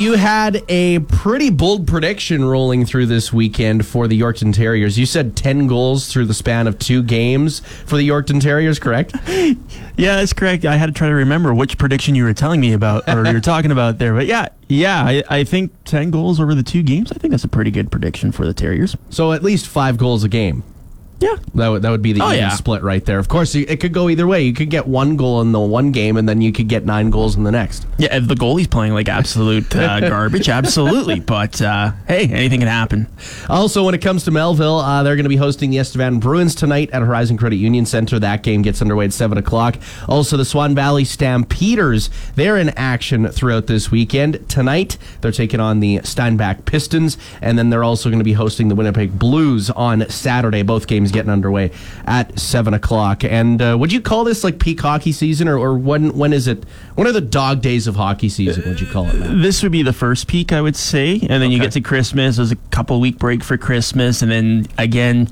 You 0.00 0.12
had 0.12 0.62
a 0.68 1.00
pretty 1.00 1.50
bold 1.50 1.88
prediction 1.88 2.44
rolling 2.44 2.86
through 2.86 3.06
this 3.06 3.32
weekend 3.32 3.84
for 3.84 4.06
the 4.06 4.18
Yorkton 4.18 4.54
Terriers. 4.54 4.96
You 4.96 5.06
said 5.06 5.34
10 5.34 5.66
goals 5.66 6.06
through 6.06 6.26
the 6.26 6.34
span 6.34 6.68
of 6.68 6.78
two 6.78 7.02
games 7.02 7.58
for 7.84 7.96
the 7.96 8.08
Yorkton 8.08 8.40
Terriers, 8.40 8.78
correct? 8.78 9.14
Yeah, 9.98 10.14
that's 10.14 10.32
correct. 10.32 10.64
I 10.64 10.76
had 10.76 10.86
to 10.86 10.92
try 10.92 11.08
to 11.08 11.14
remember 11.14 11.52
which 11.52 11.76
prediction 11.76 12.14
you 12.14 12.22
were 12.22 12.32
telling 12.32 12.60
me 12.60 12.72
about 12.72 13.08
or 13.08 13.26
you 13.26 13.32
were 13.32 13.40
talking 13.42 13.72
about 13.72 13.98
there. 13.98 14.14
But 14.14 14.26
yeah, 14.26 14.46
yeah, 14.68 15.02
I, 15.02 15.24
I 15.28 15.42
think 15.42 15.72
10 15.86 16.12
goals 16.12 16.38
over 16.38 16.54
the 16.54 16.62
two 16.62 16.84
games, 16.84 17.10
I 17.10 17.16
think 17.16 17.32
that's 17.32 17.42
a 17.42 17.48
pretty 17.48 17.72
good 17.72 17.90
prediction 17.90 18.30
for 18.30 18.46
the 18.46 18.54
Terriers. 18.54 18.96
So 19.10 19.32
at 19.32 19.42
least 19.42 19.66
five 19.66 19.98
goals 19.98 20.22
a 20.22 20.28
game. 20.28 20.62
Yeah. 21.20 21.34
That 21.54 21.68
would, 21.68 21.82
that 21.82 21.90
would 21.90 22.02
be 22.02 22.12
the 22.12 22.22
Oh, 22.22 22.28
even 22.28 22.38
yeah. 22.38 22.48
split 22.50 22.82
right 22.82 23.04
there. 23.04 23.18
Of 23.18 23.28
course, 23.28 23.54
it 23.54 23.80
could 23.80 23.92
go 23.92 24.08
either 24.08 24.26
way. 24.26 24.42
You 24.42 24.52
could 24.52 24.70
get 24.70 24.86
one 24.86 25.16
goal 25.16 25.40
in 25.40 25.50
the 25.52 25.58
one 25.60 25.90
game, 25.90 26.16
and 26.16 26.28
then 26.28 26.40
you 26.40 26.52
could 26.52 26.68
get 26.68 26.84
nine 26.84 27.10
goals 27.10 27.36
in 27.36 27.42
the 27.42 27.50
next. 27.50 27.86
Yeah, 27.98 28.14
if 28.16 28.28
the 28.28 28.34
goalie's 28.36 28.68
playing 28.68 28.94
like 28.94 29.08
absolute 29.08 29.74
uh, 29.74 30.00
garbage, 30.08 30.48
absolutely. 30.48 31.18
But 31.20 31.60
uh, 31.60 31.92
hey, 32.06 32.28
anything 32.28 32.60
can 32.60 32.68
happen. 32.68 33.08
Also, 33.48 33.84
when 33.84 33.94
it 33.94 34.02
comes 34.02 34.24
to 34.24 34.30
Melville, 34.30 34.78
uh, 34.78 35.02
they're 35.02 35.16
going 35.16 35.24
to 35.24 35.28
be 35.28 35.36
hosting 35.36 35.70
the 35.70 35.78
Estevan 35.78 36.20
Bruins 36.20 36.54
tonight 36.54 36.90
at 36.92 37.02
Horizon 37.02 37.36
Credit 37.36 37.56
Union 37.56 37.84
Center. 37.84 38.18
That 38.20 38.42
game 38.44 38.62
gets 38.62 38.80
underway 38.80 39.06
at 39.06 39.12
7 39.12 39.36
o'clock. 39.38 39.76
Also, 40.08 40.36
the 40.36 40.44
Swan 40.44 40.74
Valley 40.74 41.04
Stampeders, 41.04 42.10
they're 42.36 42.56
in 42.56 42.68
action 42.70 43.28
throughout 43.28 43.66
this 43.66 43.90
weekend. 43.90 44.48
Tonight, 44.48 44.98
they're 45.20 45.32
taking 45.32 45.60
on 45.60 45.80
the 45.80 46.00
Steinbach 46.04 46.64
Pistons, 46.64 47.16
and 47.40 47.58
then 47.58 47.70
they're 47.70 47.84
also 47.84 48.08
going 48.08 48.18
to 48.20 48.24
be 48.24 48.34
hosting 48.34 48.68
the 48.68 48.74
Winnipeg 48.74 49.18
Blues 49.18 49.70
on 49.70 50.08
Saturday. 50.08 50.62
Both 50.62 50.86
games 50.86 51.07
getting 51.12 51.30
underway 51.30 51.70
at 52.06 52.38
7 52.38 52.74
o'clock. 52.74 53.24
And 53.24 53.60
uh, 53.60 53.76
would 53.78 53.92
you 53.92 54.00
call 54.00 54.24
this 54.24 54.44
like 54.44 54.58
peak 54.58 54.80
hockey 54.80 55.12
season, 55.12 55.48
or, 55.48 55.58
or 55.58 55.76
when 55.76 56.16
when 56.16 56.32
is 56.32 56.46
it? 56.46 56.64
When 56.94 57.06
are 57.06 57.12
the 57.12 57.20
dog 57.20 57.62
days 57.62 57.86
of 57.86 57.96
hockey 57.96 58.28
season, 58.28 58.64
would 58.68 58.80
you 58.80 58.86
call 58.86 59.06
it, 59.06 59.14
Matt? 59.14 59.42
This 59.42 59.62
would 59.62 59.72
be 59.72 59.82
the 59.82 59.92
first 59.92 60.26
peak, 60.26 60.52
I 60.52 60.60
would 60.60 60.76
say, 60.76 61.14
and 61.14 61.42
then 61.42 61.50
you 61.50 61.60
get 61.60 61.72
to 61.72 61.80
Christmas. 61.80 62.36
There's 62.36 62.52
a 62.52 62.56
couple 62.56 63.00
week 63.00 63.18
break 63.18 63.44
for 63.44 63.56
Christmas, 63.56 64.22
and 64.22 64.30
then 64.30 64.66
again 64.76 65.28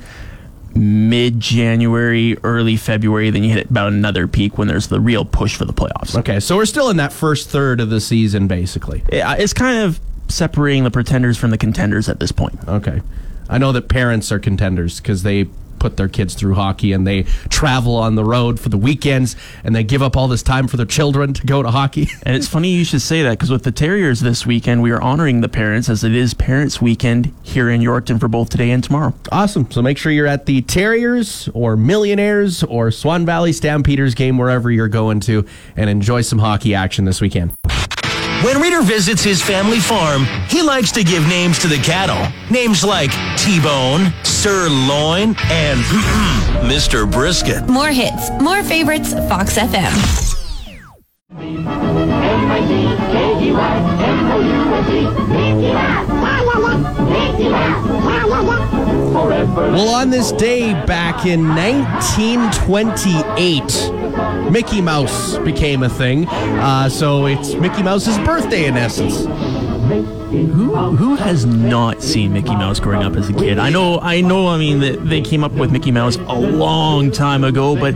mid 0.77 1.41
January, 1.41 2.37
early 2.45 2.77
February. 2.77 3.31
Then 3.31 3.45
you 3.45 3.53
hit 3.53 3.71
about 3.71 3.89
another 3.89 4.29
peak 4.29 4.59
when 4.59 4.69
there's 4.69 4.89
the 4.89 5.01
real 5.01 5.25
push 5.25 5.57
for 5.57 5.65
the 5.65 5.73
playoffs. 5.73 6.17
Okay, 6.19 6.41
so 6.41 6.57
we're 6.57 6.67
still 6.67 6.91
in 6.91 6.99
that 6.99 7.13
first 7.13 7.49
third 7.49 7.81
of 7.81 7.91
the 7.91 8.01
season, 8.01 8.47
basically. 8.47 9.03
Yeah, 9.11 9.35
It's 9.35 9.55
kind 9.55 9.79
of 9.83 10.01
separating 10.29 10.85
the 10.85 10.91
pretenders 10.91 11.39
from 11.39 11.51
the 11.51 11.59
contenders 11.59 12.09
at 12.09 12.21
this 12.21 12.33
point. 12.33 12.59
Okay. 12.69 13.01
I 13.49 13.59
know 13.59 13.73
that 13.73 13.89
parents 13.89 14.33
are 14.33 14.39
contenders 14.39 15.01
because 15.01 15.23
they 15.23 15.47
put 15.79 15.97
their 15.97 16.09
kids 16.09 16.35
through 16.35 16.55
hockey 16.55 16.93
and 16.93 17.07
they 17.07 17.23
travel 17.49 17.97
on 17.97 18.15
the 18.15 18.25
road 18.25 18.59
for 18.61 18.69
the 18.69 18.79
weekends 18.79 19.37
and 19.65 19.75
they 19.75 19.85
give 19.85 20.03
up 20.03 20.17
all 20.17 20.29
this 20.29 20.43
time 20.43 20.67
for 20.69 20.77
their 20.77 20.87
children 20.87 21.33
to 21.35 21.47
go 21.47 21.63
to 21.63 21.71
hockey. 21.71 22.09
And 22.27 22.35
it's 22.35 22.49
funny 22.49 22.71
you 22.71 22.85
should 22.85 23.03
say 23.03 23.23
that 23.23 23.31
because 23.33 23.51
with 23.51 23.63
the 23.63 23.71
Terriers 23.71 24.21
this 24.21 24.45
weekend, 24.45 24.83
we 24.83 24.91
are 24.91 25.01
honoring 25.01 25.43
the 25.43 25.49
parents 25.49 25.89
as 25.89 26.03
it 26.03 26.13
is 26.13 26.35
Parents 26.35 26.83
Weekend 26.83 27.33
here 27.43 27.71
in 27.71 27.81
Yorkton 27.81 28.19
for 28.19 28.27
both 28.27 28.49
today 28.49 28.71
and 28.71 28.83
tomorrow. 28.83 29.15
awesome. 29.31 29.71
So 29.71 29.81
make 29.81 29.97
sure 29.97 30.11
you're 30.11 30.27
at 30.27 30.47
the 30.47 30.63
Terriers 30.63 31.49
or 31.55 31.77
Millionaires 31.77 32.65
or 32.65 32.91
Swan 32.91 33.25
Valley 33.25 33.53
Stampeders 33.53 34.15
game 34.15 34.39
wherever 34.39 34.71
you're 34.73 34.89
going 34.89 35.21
to 35.21 35.47
and 35.77 35.89
enjoy 35.89 36.23
some 36.23 36.41
hockey 36.41 36.75
action 36.75 37.05
this 37.05 37.21
weekend. 37.21 37.53
When 38.43 38.61
Reader 38.61 38.83
visits 38.83 39.25
his 39.25 39.43
family 39.43 39.81
farm, 39.81 40.25
he 40.49 40.63
likes 40.63 40.93
to 40.93 41.03
give 41.03 41.27
names 41.27 41.59
to 41.61 41.69
the 41.69 41.79
cattle. 41.79 42.31
Names 42.51 42.85
like 42.85 43.11
T-Bone, 43.39 44.13
Sirloin, 44.25 45.35
and 45.51 45.81
Mr. 46.71 47.11
Brisket. 47.11 47.67
More 47.69 47.89
hits, 47.89 48.31
more 48.41 48.63
favorites, 48.63 49.15
Fox 49.29 49.57
FM. 49.57 50.35
Well, 59.77 59.95
on 59.95 60.09
this 60.11 60.33
day 60.33 60.73
back 60.87 61.27
in 61.27 61.47
1928, 61.49 63.63
Mickey 64.51 64.81
Mouse 64.81 65.39
became 65.39 65.83
a 65.83 65.89
thing. 65.89 66.27
Uh, 66.29 66.89
so 66.89 67.27
it's 67.27 67.55
Mickey 67.55 67.83
Mouse's 67.83 68.19
birthday, 68.19 68.67
in 68.67 68.77
essence. 68.77 69.25
Who 70.37 70.75
who 70.75 71.15
has 71.15 71.47
not 71.47 72.03
seen 72.03 72.33
Mickey 72.33 72.55
Mouse 72.55 72.81
growing 72.81 73.05
up 73.05 73.15
as 73.17 73.29
a 73.29 73.33
kid? 73.33 73.59
I 73.59 73.71
know, 73.71 74.01
I 74.01 74.21
know. 74.21 74.49
I 74.49 74.59
mean, 74.59 74.81
that 74.81 75.09
they 75.09 75.21
came 75.21 75.45
up 75.45 75.53
with 75.53 75.71
Mickey 75.71 75.93
Mouse 75.93 76.17
a 76.17 76.39
long 76.39 77.11
time 77.11 77.45
ago, 77.45 77.77
but 77.77 77.95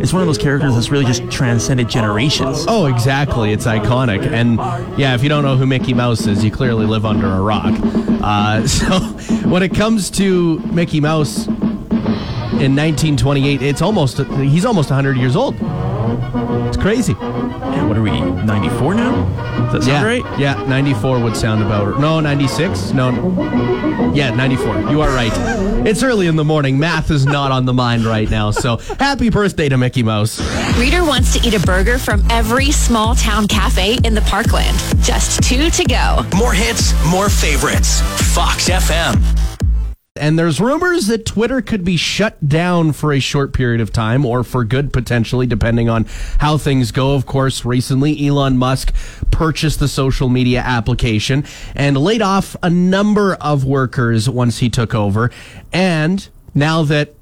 it's 0.00 0.12
one 0.12 0.22
of 0.22 0.26
those 0.28 0.38
characters 0.38 0.74
that's 0.74 0.90
really 0.90 1.04
just 1.04 1.28
transcended 1.30 1.88
generations. 1.88 2.64
Oh, 2.68 2.86
exactly. 2.86 3.52
It's 3.52 3.66
iconic. 3.66 4.24
And 4.26 4.58
yeah, 4.98 5.14
if 5.14 5.22
you 5.22 5.28
don't 5.28 5.42
know 5.42 5.56
who 5.56 5.66
Mickey 5.66 5.92
Mouse 5.92 6.26
is, 6.26 6.44
you 6.44 6.50
clearly 6.50 6.86
live 6.86 7.04
under 7.04 7.26
a 7.26 7.40
rock. 7.40 7.74
Uh, 8.22 8.66
so 8.66 9.00
when 9.48 9.62
it 9.62 9.74
comes 9.74 10.10
to 10.12 10.60
Mickey 10.60 11.00
Mouse 11.00 11.48
in 12.60 12.76
1928, 12.76 13.62
it's 13.62 13.82
almost, 13.82 14.18
he's 14.18 14.64
almost 14.64 14.90
100 14.90 15.16
years 15.16 15.36
old. 15.36 15.54
It's 16.68 16.76
crazy. 16.76 17.14
And 17.20 17.88
what 17.88 17.96
are 17.96 18.02
we? 18.02 18.10
Ninety 18.20 18.68
four 18.78 18.94
now? 18.94 19.12
Does 19.72 19.86
that 19.86 19.90
yeah, 19.90 20.00
sound 20.00 20.06
right? 20.06 20.38
Yeah, 20.38 20.66
94 20.66 21.20
would 21.20 21.36
sound 21.36 21.62
about 21.62 21.98
No, 22.00 22.20
96? 22.20 22.92
No. 22.92 24.12
Yeah, 24.14 24.34
94. 24.34 24.90
You 24.90 25.00
are 25.00 25.08
right. 25.10 25.32
It's 25.86 26.02
early 26.02 26.26
in 26.26 26.36
the 26.36 26.44
morning. 26.44 26.78
Math 26.78 27.10
is 27.10 27.24
not 27.24 27.50
on 27.50 27.64
the 27.64 27.72
mind 27.72 28.04
right 28.04 28.28
now. 28.30 28.50
So 28.50 28.76
happy 28.98 29.30
birthday 29.30 29.68
to 29.68 29.76
Mickey 29.76 30.02
Mouse. 30.02 30.40
Reader 30.78 31.04
wants 31.04 31.32
to 31.38 31.46
eat 31.46 31.54
a 31.54 31.60
burger 31.60 31.98
from 31.98 32.24
every 32.30 32.70
small 32.70 33.14
town 33.14 33.46
cafe 33.48 33.98
in 34.04 34.14
the 34.14 34.22
parkland. 34.22 34.76
Just 35.02 35.42
two 35.42 35.70
to 35.70 35.84
go. 35.84 36.24
More 36.36 36.52
hits, 36.52 36.92
more 37.06 37.28
favorites. 37.28 38.00
Fox 38.34 38.68
FM. 38.68 39.41
And 40.16 40.38
there's 40.38 40.60
rumors 40.60 41.06
that 41.06 41.24
Twitter 41.24 41.62
could 41.62 41.84
be 41.84 41.96
shut 41.96 42.46
down 42.46 42.92
for 42.92 43.14
a 43.14 43.18
short 43.18 43.54
period 43.54 43.80
of 43.80 43.94
time 43.94 44.26
or 44.26 44.44
for 44.44 44.62
good 44.62 44.92
potentially, 44.92 45.46
depending 45.46 45.88
on 45.88 46.04
how 46.38 46.58
things 46.58 46.92
go. 46.92 47.14
Of 47.14 47.24
course, 47.24 47.64
recently 47.64 48.28
Elon 48.28 48.58
Musk 48.58 48.92
purchased 49.30 49.80
the 49.80 49.88
social 49.88 50.28
media 50.28 50.60
application 50.60 51.46
and 51.74 51.96
laid 51.96 52.20
off 52.20 52.54
a 52.62 52.68
number 52.68 53.36
of 53.36 53.64
workers 53.64 54.28
once 54.28 54.58
he 54.58 54.68
took 54.68 54.94
over. 54.94 55.30
And 55.72 56.28
now 56.54 56.82
that 56.82 57.14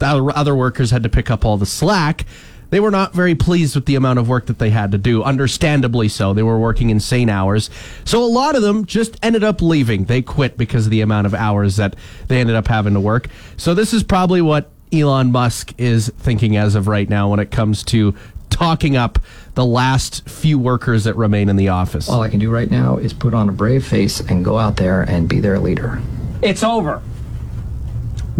the 0.00 0.32
other 0.34 0.56
workers 0.56 0.90
had 0.90 1.04
to 1.04 1.08
pick 1.08 1.30
up 1.30 1.44
all 1.44 1.58
the 1.58 1.64
slack, 1.66 2.26
they 2.70 2.80
were 2.80 2.90
not 2.90 3.12
very 3.12 3.34
pleased 3.34 3.74
with 3.74 3.86
the 3.86 3.96
amount 3.96 4.18
of 4.18 4.28
work 4.28 4.46
that 4.46 4.58
they 4.58 4.70
had 4.70 4.92
to 4.92 4.98
do. 4.98 5.22
Understandably 5.22 6.08
so. 6.08 6.32
They 6.32 6.42
were 6.42 6.58
working 6.58 6.90
insane 6.90 7.28
hours. 7.28 7.70
So 8.04 8.24
a 8.24 8.26
lot 8.26 8.56
of 8.56 8.62
them 8.62 8.86
just 8.86 9.16
ended 9.22 9.44
up 9.44 9.60
leaving. 9.60 10.04
They 10.04 10.22
quit 10.22 10.56
because 10.56 10.86
of 10.86 10.90
the 10.90 11.00
amount 11.00 11.26
of 11.26 11.34
hours 11.34 11.76
that 11.76 11.96
they 12.28 12.40
ended 12.40 12.56
up 12.56 12.68
having 12.68 12.94
to 12.94 13.00
work. 13.00 13.28
So 13.56 13.74
this 13.74 13.92
is 13.92 14.02
probably 14.02 14.40
what 14.40 14.70
Elon 14.92 15.30
Musk 15.30 15.72
is 15.78 16.08
thinking 16.18 16.56
as 16.56 16.74
of 16.74 16.88
right 16.88 17.08
now 17.08 17.28
when 17.28 17.40
it 17.40 17.50
comes 17.50 17.84
to 17.84 18.14
talking 18.48 18.96
up 18.96 19.18
the 19.54 19.64
last 19.64 20.28
few 20.28 20.58
workers 20.58 21.04
that 21.04 21.16
remain 21.16 21.48
in 21.48 21.56
the 21.56 21.68
office. 21.68 22.08
All 22.08 22.22
I 22.22 22.28
can 22.28 22.40
do 22.40 22.50
right 22.50 22.70
now 22.70 22.96
is 22.96 23.12
put 23.12 23.32
on 23.32 23.48
a 23.48 23.52
brave 23.52 23.86
face 23.86 24.20
and 24.20 24.44
go 24.44 24.58
out 24.58 24.76
there 24.76 25.02
and 25.02 25.28
be 25.28 25.40
their 25.40 25.58
leader. 25.58 26.00
It's 26.42 26.62
over. 26.62 27.02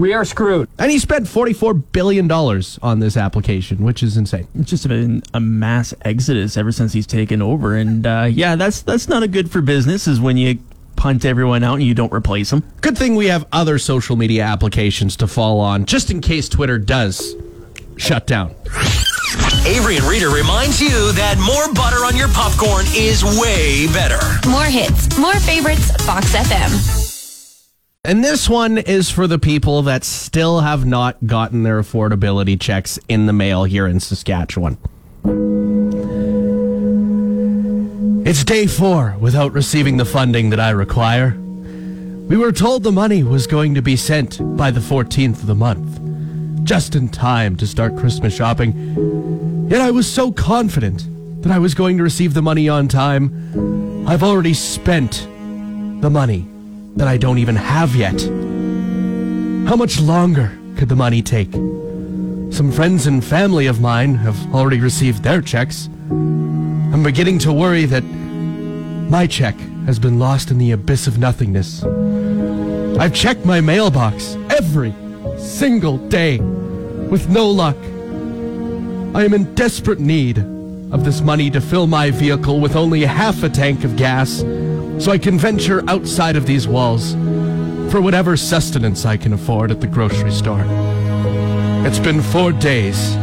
We 0.00 0.14
are 0.14 0.24
screwed. 0.24 0.70
And 0.78 0.90
he 0.90 0.98
spent 0.98 1.26
$44 1.26 1.92
billion 1.92 2.30
on 2.30 3.00
this 3.00 3.18
application, 3.18 3.84
which 3.84 4.02
is 4.02 4.16
insane. 4.16 4.48
It's 4.54 4.70
just 4.70 4.88
been 4.88 5.22
a 5.34 5.40
mass 5.40 5.92
exodus 6.00 6.56
ever 6.56 6.72
since 6.72 6.94
he's 6.94 7.06
taken 7.06 7.42
over, 7.42 7.76
and 7.76 8.06
uh, 8.06 8.26
yeah, 8.30 8.56
that's 8.56 8.80
that's 8.80 9.08
not 9.08 9.22
a 9.22 9.28
good 9.28 9.50
for 9.50 9.60
business. 9.60 10.08
Is 10.08 10.18
when 10.18 10.38
you 10.38 10.58
punt 10.96 11.26
everyone 11.26 11.62
out 11.62 11.74
and 11.74 11.82
you 11.82 11.94
don't 11.94 12.12
replace 12.14 12.48
them. 12.48 12.62
Good 12.80 12.96
thing 12.96 13.14
we 13.14 13.26
have 13.26 13.46
other 13.52 13.78
social 13.78 14.16
media 14.16 14.44
applications 14.44 15.16
to 15.16 15.26
fall 15.26 15.60
on, 15.60 15.84
just 15.84 16.10
in 16.10 16.22
case 16.22 16.48
Twitter 16.48 16.78
does 16.78 17.36
shut 17.98 18.26
down. 18.26 18.54
Avery 19.66 19.96
and 19.96 20.04
Reader 20.06 20.30
reminds 20.30 20.80
you 20.80 21.12
that 21.12 21.36
more 21.38 21.72
butter 21.74 22.06
on 22.06 22.16
your 22.16 22.28
popcorn 22.28 22.86
is 22.94 23.22
way 23.22 23.86
better. 23.88 24.18
More 24.48 24.64
hits, 24.64 25.18
more 25.18 25.34
favorites, 25.40 25.90
Fox 26.06 26.34
FM. 26.34 26.99
And 28.10 28.24
this 28.24 28.48
one 28.48 28.76
is 28.76 29.08
for 29.08 29.28
the 29.28 29.38
people 29.38 29.82
that 29.82 30.02
still 30.02 30.62
have 30.62 30.84
not 30.84 31.28
gotten 31.28 31.62
their 31.62 31.80
affordability 31.80 32.60
checks 32.60 32.98
in 33.08 33.26
the 33.26 33.32
mail 33.32 33.62
here 33.62 33.86
in 33.86 34.00
Saskatchewan. 34.00 34.78
It's 38.26 38.42
day 38.42 38.66
four 38.66 39.16
without 39.20 39.52
receiving 39.52 39.96
the 39.96 40.04
funding 40.04 40.50
that 40.50 40.58
I 40.58 40.70
require. 40.70 41.38
We 41.38 42.36
were 42.36 42.50
told 42.50 42.82
the 42.82 42.90
money 42.90 43.22
was 43.22 43.46
going 43.46 43.76
to 43.76 43.80
be 43.80 43.94
sent 43.94 44.40
by 44.56 44.72
the 44.72 44.80
14th 44.80 45.42
of 45.42 45.46
the 45.46 45.54
month, 45.54 46.64
just 46.64 46.96
in 46.96 47.10
time 47.10 47.54
to 47.58 47.66
start 47.68 47.96
Christmas 47.96 48.34
shopping. 48.34 49.68
Yet 49.70 49.82
I 49.82 49.92
was 49.92 50.12
so 50.12 50.32
confident 50.32 51.06
that 51.44 51.52
I 51.52 51.60
was 51.60 51.74
going 51.74 51.96
to 51.98 52.02
receive 52.02 52.34
the 52.34 52.42
money 52.42 52.68
on 52.68 52.88
time. 52.88 54.04
I've 54.08 54.24
already 54.24 54.54
spent 54.54 55.28
the 56.00 56.10
money 56.10 56.48
that 56.96 57.08
I 57.08 57.16
don't 57.16 57.38
even 57.38 57.56
have 57.56 57.94
yet. 57.94 58.20
How 59.68 59.76
much 59.76 60.00
longer 60.00 60.56
could 60.76 60.88
the 60.88 60.96
money 60.96 61.22
take? 61.22 61.52
Some 61.52 62.72
friends 62.72 63.06
and 63.06 63.24
family 63.24 63.66
of 63.66 63.80
mine 63.80 64.16
have 64.16 64.54
already 64.54 64.80
received 64.80 65.22
their 65.22 65.40
checks. 65.40 65.88
I'm 66.10 67.02
beginning 67.02 67.38
to 67.40 67.52
worry 67.52 67.84
that 67.86 68.02
my 68.02 69.26
check 69.26 69.58
has 69.86 69.98
been 69.98 70.18
lost 70.18 70.50
in 70.50 70.58
the 70.58 70.72
abyss 70.72 71.06
of 71.06 71.18
nothingness. 71.18 71.84
I've 72.98 73.14
checked 73.14 73.44
my 73.44 73.60
mailbox 73.60 74.36
every 74.50 74.94
single 75.38 75.98
day 76.08 76.38
with 76.38 77.28
no 77.28 77.48
luck. 77.48 77.76
I 79.14 79.24
am 79.24 79.32
in 79.32 79.54
desperate 79.54 80.00
need 80.00 80.38
of 80.38 81.04
this 81.04 81.20
money 81.20 81.50
to 81.50 81.60
fill 81.60 81.86
my 81.86 82.10
vehicle 82.10 82.60
with 82.60 82.76
only 82.76 83.02
half 83.02 83.42
a 83.42 83.48
tank 83.48 83.84
of 83.84 83.96
gas 83.96 84.42
so 85.00 85.10
I 85.10 85.18
can 85.18 85.38
venture 85.38 85.82
outside 85.88 86.36
of 86.36 86.46
these 86.46 86.68
walls 86.68 87.14
for 87.90 88.00
whatever 88.00 88.36
sustenance 88.36 89.04
I 89.04 89.16
can 89.16 89.32
afford 89.32 89.70
at 89.70 89.80
the 89.80 89.86
grocery 89.86 90.30
store. 90.30 90.64
It's 91.86 91.98
been 91.98 92.20
four 92.20 92.52
days. 92.52 93.14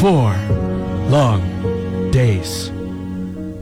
Four 0.00 0.34
long 1.08 2.10
days. 2.10 2.70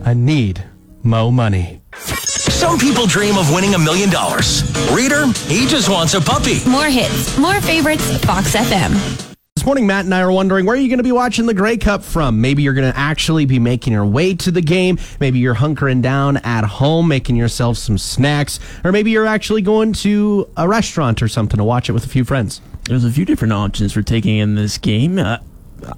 I 0.05 0.15
need 0.15 0.65
mo 1.03 1.31
money. 1.31 1.83
Some 1.95 2.79
people 2.79 3.07
dream 3.07 3.37
of 3.37 3.53
winning 3.53 3.75
a 3.75 3.79
million 3.79 4.11
dollars. 4.11 4.63
Reader, 4.93 5.27
he 5.47 5.67
just 5.67 5.89
wants 5.89 6.15
a 6.15 6.21
puppy. 6.21 6.69
More 6.69 6.87
hits, 6.87 7.39
more 7.39 7.61
favorites, 7.61 8.19
Fox 8.25 8.57
FM. 8.57 9.30
This 9.61 9.67
morning, 9.67 9.87
Matt 9.87 10.07
and 10.07 10.15
I 10.15 10.23
are 10.23 10.33
wondering 10.33 10.65
where 10.65 10.75
are 10.75 10.79
you 10.79 10.89
going 10.89 11.01
to 11.01 11.05
be 11.05 11.13
watching 11.13 11.45
the 11.45 11.53
Grey 11.53 11.77
Cup 11.77 12.03
from? 12.03 12.41
Maybe 12.41 12.63
you're 12.63 12.73
going 12.73 12.91
to 12.91 12.99
actually 12.99 13.45
be 13.45 13.59
making 13.59 13.93
your 13.93 14.07
way 14.07 14.35
to 14.37 14.51
the 14.51 14.63
game. 14.63 14.99
Maybe 15.21 15.39
you're 15.39 15.55
hunkering 15.55 16.01
down 16.01 16.39
at 16.39 16.65
home, 16.65 17.09
making 17.09 17.37
yourself 17.37 17.77
some 17.77 17.99
snacks. 17.99 18.59
Or 18.85 18.91
maybe 18.91 19.11
you're 19.11 19.27
actually 19.27 19.61
going 19.61 19.93
to 19.93 20.49
a 20.57 20.67
restaurant 20.67 21.21
or 21.21 21.29
something 21.29 21.59
to 21.59 21.65
watch 21.65 21.91
it 21.91 21.93
with 21.93 22.07
a 22.07 22.09
few 22.09 22.25
friends. 22.25 22.63
There's 22.85 23.05
a 23.05 23.11
few 23.11 23.27
different 23.27 23.53
options 23.53 23.93
for 23.93 24.01
taking 24.01 24.39
in 24.39 24.55
this 24.55 24.79
game. 24.79 25.19
Uh, 25.19 25.37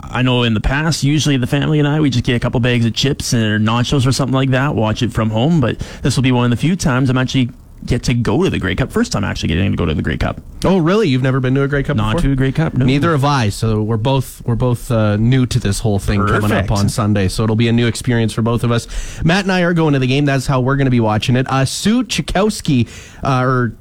I 0.01 0.23
know 0.23 0.43
in 0.43 0.55
the 0.55 0.61
past, 0.61 1.05
usually 1.05 1.37
the 1.37 1.47
family 1.47 1.79
and 1.79 1.87
I, 1.87 2.01
we 2.01 2.11
just 2.11 2.25
get 2.25 2.35
a 2.35 2.41
couple 2.41 2.59
bags 2.59 2.85
of 2.85 2.95
chips 2.95 3.33
or 3.33 3.61
nachos 3.61 4.05
or 4.09 4.11
something 4.11 4.35
like 4.35 4.51
that, 4.51 4.75
watch 4.75 5.03
it 5.03 5.13
from 5.13 5.31
home. 5.31 5.61
But 5.61 5.79
this 6.03 6.17
will 6.17 6.25
be 6.25 6.33
one 6.33 6.47
of 6.47 6.51
the 6.51 6.57
few 6.57 6.75
times 6.75 7.09
I'm 7.09 7.17
actually 7.17 7.51
get 7.85 8.05
to 8.05 8.15
go 8.15 8.45
to 8.45 8.51
the 8.51 8.59
Grey 8.59 8.75
Cup. 8.75 8.93
First 8.93 9.13
time 9.13 9.25
actually 9.25 9.49
getting 9.49 9.71
to 9.71 9.77
go 9.77 9.85
to 9.87 9.95
the 9.95 10.03
Grey 10.03 10.17
Cup. 10.17 10.41
Oh, 10.65 10.79
really? 10.79 11.09
You've 11.09 11.23
never 11.23 11.41
been 11.41 11.55
to 11.55 11.63
a 11.63 11.69
Grey 11.69 11.83
Cup 11.83 11.97
Not 11.97 12.17
before? 12.17 12.29
to 12.29 12.33
a 12.33 12.37
Grey 12.37 12.53
Cup? 12.53 12.75
No. 12.75 12.85
Neither 12.85 13.13
have 13.13 13.25
I. 13.25 13.49
So 13.49 13.83
we're 13.83 13.97
both 13.97 14.45
we're 14.47 14.55
both 14.55 14.91
uh, 14.91 15.17
new 15.17 15.47
to 15.47 15.59
this 15.59 15.81
whole 15.81 15.99
thing 15.99 16.25
coming 16.27 16.53
up 16.53 16.71
on 16.71 16.89
Sunday. 16.89 17.29
So 17.29 17.45
it'll 17.45 17.57
be 17.57 17.69
a 17.69 17.73
new 17.73 17.87
experience 17.87 18.33
for 18.33 18.43
both 18.43 18.65
of 18.65 18.71
us. 18.71 19.23
Matt 19.25 19.45
and 19.45 19.53
I 19.53 19.63
are 19.63 19.75
going 19.75 19.95
to 19.95 19.99
the 19.99 20.07
game. 20.07 20.25
That's 20.25 20.47
how 20.47 20.61
we're 20.61 20.77
going 20.77 20.87
to 20.87 20.91
be 20.93 21.01
watching 21.01 21.37
it. 21.37 21.47
Uh, 21.49 21.65
Sue 21.65 22.05
Chikowski 22.05 22.89
uh, 23.25 23.45
or 23.45 23.77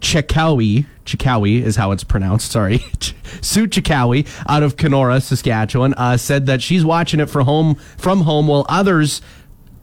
Chikowi. 0.00 0.86
Chikowi 1.04 1.62
is 1.62 1.76
how 1.76 1.92
it's 1.92 2.04
pronounced. 2.04 2.50
Sorry, 2.50 2.78
Sue 3.42 3.66
Chikowi 3.66 4.26
out 4.48 4.62
of 4.62 4.76
Canora, 4.76 5.22
Saskatchewan, 5.22 5.92
uh, 5.94 6.16
said 6.16 6.46
that 6.46 6.62
she's 6.62 6.84
watching 6.84 7.20
it 7.20 7.26
for 7.28 7.42
home 7.42 7.74
from 7.98 8.22
home, 8.22 8.46
while 8.46 8.64
others 8.68 9.20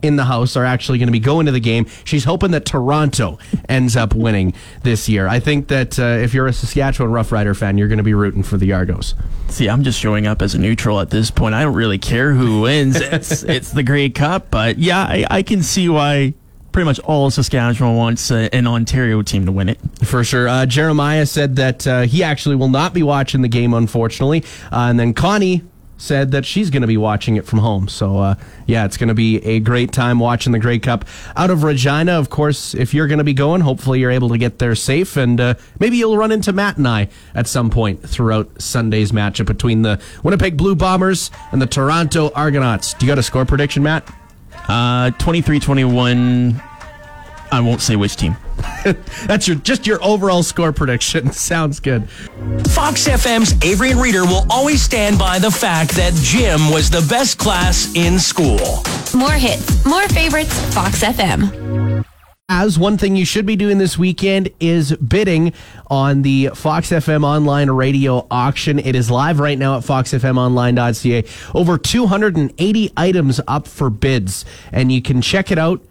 in 0.02 0.16
the 0.16 0.26
house 0.26 0.56
are 0.56 0.66
actually 0.66 0.98
going 0.98 1.08
to 1.08 1.12
be 1.14 1.20
going 1.20 1.46
to 1.46 1.52
the 1.52 1.60
game. 1.60 1.86
She's 2.04 2.24
hoping 2.24 2.52
that 2.52 2.66
Toronto 2.66 3.38
ends 3.70 3.96
up 3.96 4.14
winning 4.14 4.54
this 4.84 5.08
year. 5.08 5.28
I 5.28 5.40
think 5.40 5.68
that 5.68 6.00
uh, 6.00 6.04
if 6.04 6.34
you're 6.34 6.48
a 6.48 6.54
Saskatchewan 6.54 7.12
Rough 7.12 7.32
Rider 7.32 7.54
fan, 7.54 7.78
you're 7.78 7.88
going 7.88 7.98
to 7.98 8.04
be 8.04 8.14
rooting 8.14 8.44
for 8.44 8.58
the 8.58 8.74
Argos. 8.74 9.16
See, 9.50 9.70
I'm 9.70 9.84
just 9.84 10.00
showing 10.00 10.28
up 10.28 10.42
as 10.42 10.56
a 10.56 10.60
neutral 10.60 11.00
at 11.00 11.10
this 11.10 11.32
point. 11.32 11.56
I 11.56 11.64
don't 11.64 11.74
really 11.74 11.98
care 11.98 12.34
who 12.34 12.62
wins. 12.62 12.96
it's 13.02 13.44
it's 13.44 13.72
the 13.72 13.84
Grey 13.84 14.10
Cup, 14.10 14.50
but 14.52 14.78
yeah, 14.78 15.02
I, 15.02 15.26
I 15.30 15.44
can 15.44 15.64
see 15.64 15.90
why 15.90 16.34
pretty 16.72 16.86
much 16.86 17.00
all 17.02 17.28
of 17.28 17.34
Saskatchewan 17.34 17.96
wants 17.96 18.32
uh, 18.32 18.50
an 18.54 18.68
Ontario 18.68 19.22
team 19.22 19.46
to 19.46 19.52
win 19.52 19.70
it. 19.70 19.80
For 20.04 20.24
sure. 20.24 20.48
Uh, 20.48 20.66
Jeremiah 20.66 21.26
said 21.26 21.58
that 21.58 21.86
uh, 21.86 22.02
he 22.02 22.24
actually 22.24 22.56
will 22.56 22.70
not 22.70 22.94
be 22.94 23.04
watching 23.04 23.42
the 23.42 23.48
game, 23.48 23.74
unfortunately. 23.74 24.44
Uh, 24.72 24.88
and 24.90 25.00
then 25.00 25.14
Connie 25.14 25.64
said 26.02 26.32
that 26.32 26.46
she's 26.46 26.72
going 26.72 26.82
to 26.82 26.88
be 26.88 26.98
watching 26.98 27.36
it 27.36 27.46
from 27.46 27.60
home. 27.60 27.88
So, 27.88 28.18
uh, 28.18 28.36
yeah, 28.66 28.86
it's 28.86 28.98
going 28.98 29.10
to 29.10 29.14
be 29.14 29.38
a 29.46 29.60
great 29.60 29.92
time 29.92 30.18
watching 30.18 30.52
the 30.52 30.60
Grey 30.60 30.80
Cup 30.80 31.06
out 31.36 31.52
of 31.52 31.64
Regina. 31.64 32.14
Of 32.14 32.30
course, 32.30 32.74
if 32.74 32.94
you're 32.94 33.08
going 33.08 33.20
to 33.20 33.24
be 33.24 33.34
going, 33.34 33.62
hopefully 33.62 34.00
you're 34.00 34.12
able 34.12 34.30
to 34.30 34.38
get 34.38 34.58
there 34.58 34.74
safe, 34.74 35.16
and 35.16 35.40
uh, 35.40 35.54
maybe 35.80 35.98
you'll 35.98 36.18
run 36.18 36.32
into 36.32 36.52
Matt 36.54 36.78
and 36.78 36.88
I 36.88 37.10
at 37.36 37.48
some 37.48 37.70
point 37.70 38.02
throughout 38.02 38.62
Sunday's 38.62 39.12
matchup 39.12 39.46
between 39.46 39.84
the 39.84 40.02
Winnipeg 40.24 40.58
Blue 40.58 40.76
Bombers 40.76 41.30
and 41.52 41.62
the 41.62 41.68
Toronto 41.68 42.32
Argonauts. 42.34 42.96
Do 42.96 43.06
you 43.06 43.12
got 43.12 43.20
a 43.20 43.24
score 43.24 43.46
prediction, 43.46 43.84
Matt? 43.84 44.08
Uh, 44.68 45.12
23-21. 45.20 46.71
I 47.52 47.60
won't 47.60 47.82
say 47.82 47.96
which 47.96 48.16
team. 48.16 48.36
That's 49.26 49.48
your 49.48 49.58
just 49.58 49.86
your 49.86 50.04
overall 50.04 50.44
score 50.44 50.72
prediction. 50.72 51.32
Sounds 51.34 51.80
good. 51.80 52.10
Fox 52.70 53.08
FM's 53.08 53.54
Avery 53.64 53.92
and 53.92 54.02
Reader 54.02 54.24
will 54.24 54.46
always 54.50 54.82
stand 54.82 55.20
by 55.20 55.40
the 55.40 55.52
fact 55.52 55.92
that 55.92 56.14
gym 56.16 56.72
was 56.72 56.90
the 56.90 57.06
best 57.10 57.38
class 57.38 57.94
in 57.96 58.18
school. 58.20 58.84
More 59.16 59.32
hits, 59.32 59.86
more 59.86 60.08
favorites, 60.10 60.58
Fox 60.74 61.04
FM. 61.04 62.06
As 62.54 62.78
one 62.78 62.98
thing 62.98 63.16
you 63.16 63.24
should 63.24 63.46
be 63.46 63.56
doing 63.56 63.78
this 63.78 63.98
weekend 63.98 64.50
is 64.60 64.94
bidding 64.98 65.54
on 65.88 66.22
the 66.22 66.50
Fox 66.54 66.90
FM 66.90 67.24
online 67.24 67.70
radio 67.70 68.28
auction. 68.30 68.78
It 68.78 68.94
is 68.94 69.10
live 69.10 69.40
right 69.40 69.58
now 69.58 69.78
at 69.78 69.84
foxfmonline.ca. 69.84 71.24
Over 71.56 71.78
280 71.78 72.92
items 72.98 73.40
up 73.48 73.68
for 73.68 73.90
bids, 73.90 74.44
and 74.74 74.92
you 74.92 75.02
can 75.02 75.22
check 75.22 75.50
it 75.50 75.58
out 75.58 75.82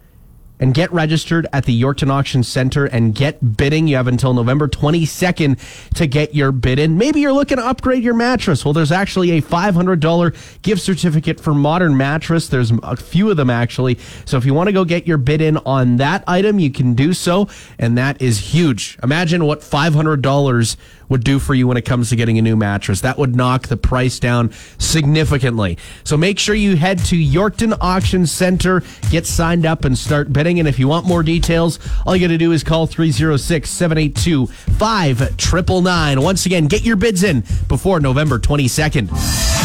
and 0.61 0.73
get 0.73 0.93
registered 0.93 1.47
at 1.51 1.65
the 1.65 1.81
Yorkton 1.81 2.09
Auction 2.09 2.43
Center 2.43 2.85
and 2.85 3.13
get 3.13 3.57
bidding. 3.57 3.87
You 3.87 3.97
have 3.97 4.07
until 4.07 4.33
November 4.33 4.69
22nd 4.69 5.59
to 5.95 6.07
get 6.07 6.33
your 6.33 6.53
bid 6.53 6.79
in. 6.79 6.97
Maybe 6.97 7.19
you're 7.19 7.33
looking 7.33 7.57
to 7.57 7.65
upgrade 7.65 8.03
your 8.03 8.13
mattress. 8.13 8.63
Well, 8.63 8.73
there's 8.73 8.91
actually 8.91 9.31
a 9.31 9.41
$500 9.41 10.61
gift 10.61 10.81
certificate 10.81 11.39
for 11.39 11.53
Modern 11.53 11.97
Mattress. 11.97 12.47
There's 12.47 12.71
a 12.83 12.95
few 12.95 13.29
of 13.31 13.37
them 13.37 13.49
actually. 13.49 13.97
So 14.25 14.37
if 14.37 14.45
you 14.45 14.53
want 14.53 14.67
to 14.67 14.73
go 14.73 14.85
get 14.85 15.07
your 15.07 15.17
bid 15.17 15.41
in 15.41 15.57
on 15.57 15.97
that 15.97 16.23
item, 16.27 16.59
you 16.59 16.71
can 16.71 16.93
do 16.93 17.13
so. 17.13 17.49
And 17.79 17.97
that 17.97 18.21
is 18.21 18.53
huge. 18.53 18.97
Imagine 19.03 19.45
what 19.45 19.61
$500 19.61 20.77
would 21.11 21.23
do 21.23 21.37
for 21.37 21.53
you 21.53 21.67
when 21.67 21.77
it 21.77 21.83
comes 21.83 22.09
to 22.09 22.15
getting 22.15 22.39
a 22.39 22.41
new 22.41 22.55
mattress. 22.55 23.01
That 23.01 23.17
would 23.17 23.35
knock 23.35 23.67
the 23.67 23.77
price 23.77 24.17
down 24.17 24.51
significantly. 24.79 25.77
So 26.03 26.17
make 26.17 26.39
sure 26.39 26.55
you 26.55 26.77
head 26.77 26.99
to 27.05 27.15
Yorkton 27.15 27.77
Auction 27.79 28.25
Center, 28.25 28.81
get 29.11 29.27
signed 29.27 29.65
up, 29.65 29.85
and 29.85 29.97
start 29.97 30.33
bidding. 30.33 30.57
And 30.57 30.67
if 30.67 30.79
you 30.79 30.87
want 30.87 31.05
more 31.05 31.21
details, 31.21 31.77
all 32.05 32.15
you 32.15 32.25
got 32.25 32.31
to 32.31 32.37
do 32.37 32.53
is 32.53 32.63
call 32.63 32.87
306 32.87 33.69
782 33.69 34.47
5999. 34.47 36.21
Once 36.21 36.45
again, 36.45 36.67
get 36.67 36.83
your 36.83 36.95
bids 36.95 37.23
in 37.23 37.43
before 37.67 37.99
November 37.99 38.39
22nd. 38.39 39.09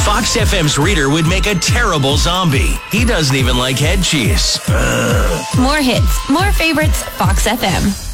Fox 0.04 0.36
FM's 0.36 0.78
reader 0.78 1.08
would 1.08 1.26
make 1.26 1.46
a 1.46 1.54
terrible 1.54 2.16
zombie. 2.16 2.74
He 2.90 3.04
doesn't 3.04 3.34
even 3.34 3.56
like 3.56 3.78
head 3.78 4.02
cheese. 4.02 4.58
More 5.58 5.78
hits, 5.78 6.28
more 6.28 6.52
favorites, 6.52 7.02
Fox 7.02 7.46
FM. 7.46 8.05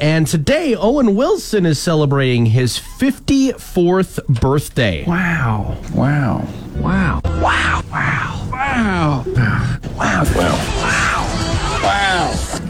And 0.00 0.28
today, 0.28 0.76
Owen 0.76 1.16
Wilson 1.16 1.66
is 1.66 1.78
celebrating 1.80 2.46
his 2.46 2.78
54th 2.78 4.24
birthday. 4.28 5.04
Wow. 5.04 5.76
Wow. 5.92 6.46
Wow. 6.76 7.20
Wow. 7.24 7.82
Wow. 7.90 8.48
Wow. 8.52 9.24
Wow. 9.26 9.74
Wow. 9.96 10.24
Wow. 10.24 10.24
Wow. 10.32 11.28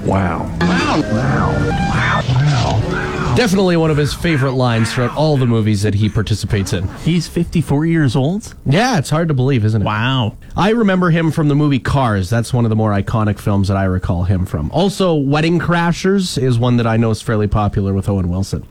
Wow. 0.04 0.48
Wow. 0.58 0.58
Wow. 0.60 1.02
Wow. 1.12 2.27
Definitely 3.38 3.76
one 3.76 3.92
of 3.92 3.96
his 3.96 4.12
favorite 4.12 4.54
lines 4.54 4.92
throughout 4.92 5.16
all 5.16 5.36
the 5.36 5.46
movies 5.46 5.82
that 5.82 5.94
he 5.94 6.08
participates 6.08 6.72
in. 6.72 6.88
He's 7.04 7.28
54 7.28 7.86
years 7.86 8.16
old? 8.16 8.52
Yeah, 8.66 8.98
it's 8.98 9.10
hard 9.10 9.28
to 9.28 9.34
believe, 9.34 9.64
isn't 9.64 9.80
it? 9.80 9.84
Wow. 9.84 10.36
I 10.56 10.70
remember 10.70 11.10
him 11.10 11.30
from 11.30 11.46
the 11.46 11.54
movie 11.54 11.78
Cars. 11.78 12.28
That's 12.28 12.52
one 12.52 12.64
of 12.64 12.68
the 12.68 12.74
more 12.74 12.90
iconic 12.90 13.38
films 13.38 13.68
that 13.68 13.76
I 13.76 13.84
recall 13.84 14.24
him 14.24 14.44
from. 14.44 14.72
Also, 14.72 15.14
Wedding 15.14 15.60
Crashers 15.60 16.36
is 16.36 16.58
one 16.58 16.78
that 16.78 16.86
I 16.88 16.96
know 16.96 17.12
is 17.12 17.22
fairly 17.22 17.46
popular 17.46 17.94
with 17.94 18.08
Owen 18.08 18.28
Wilson. 18.28 18.66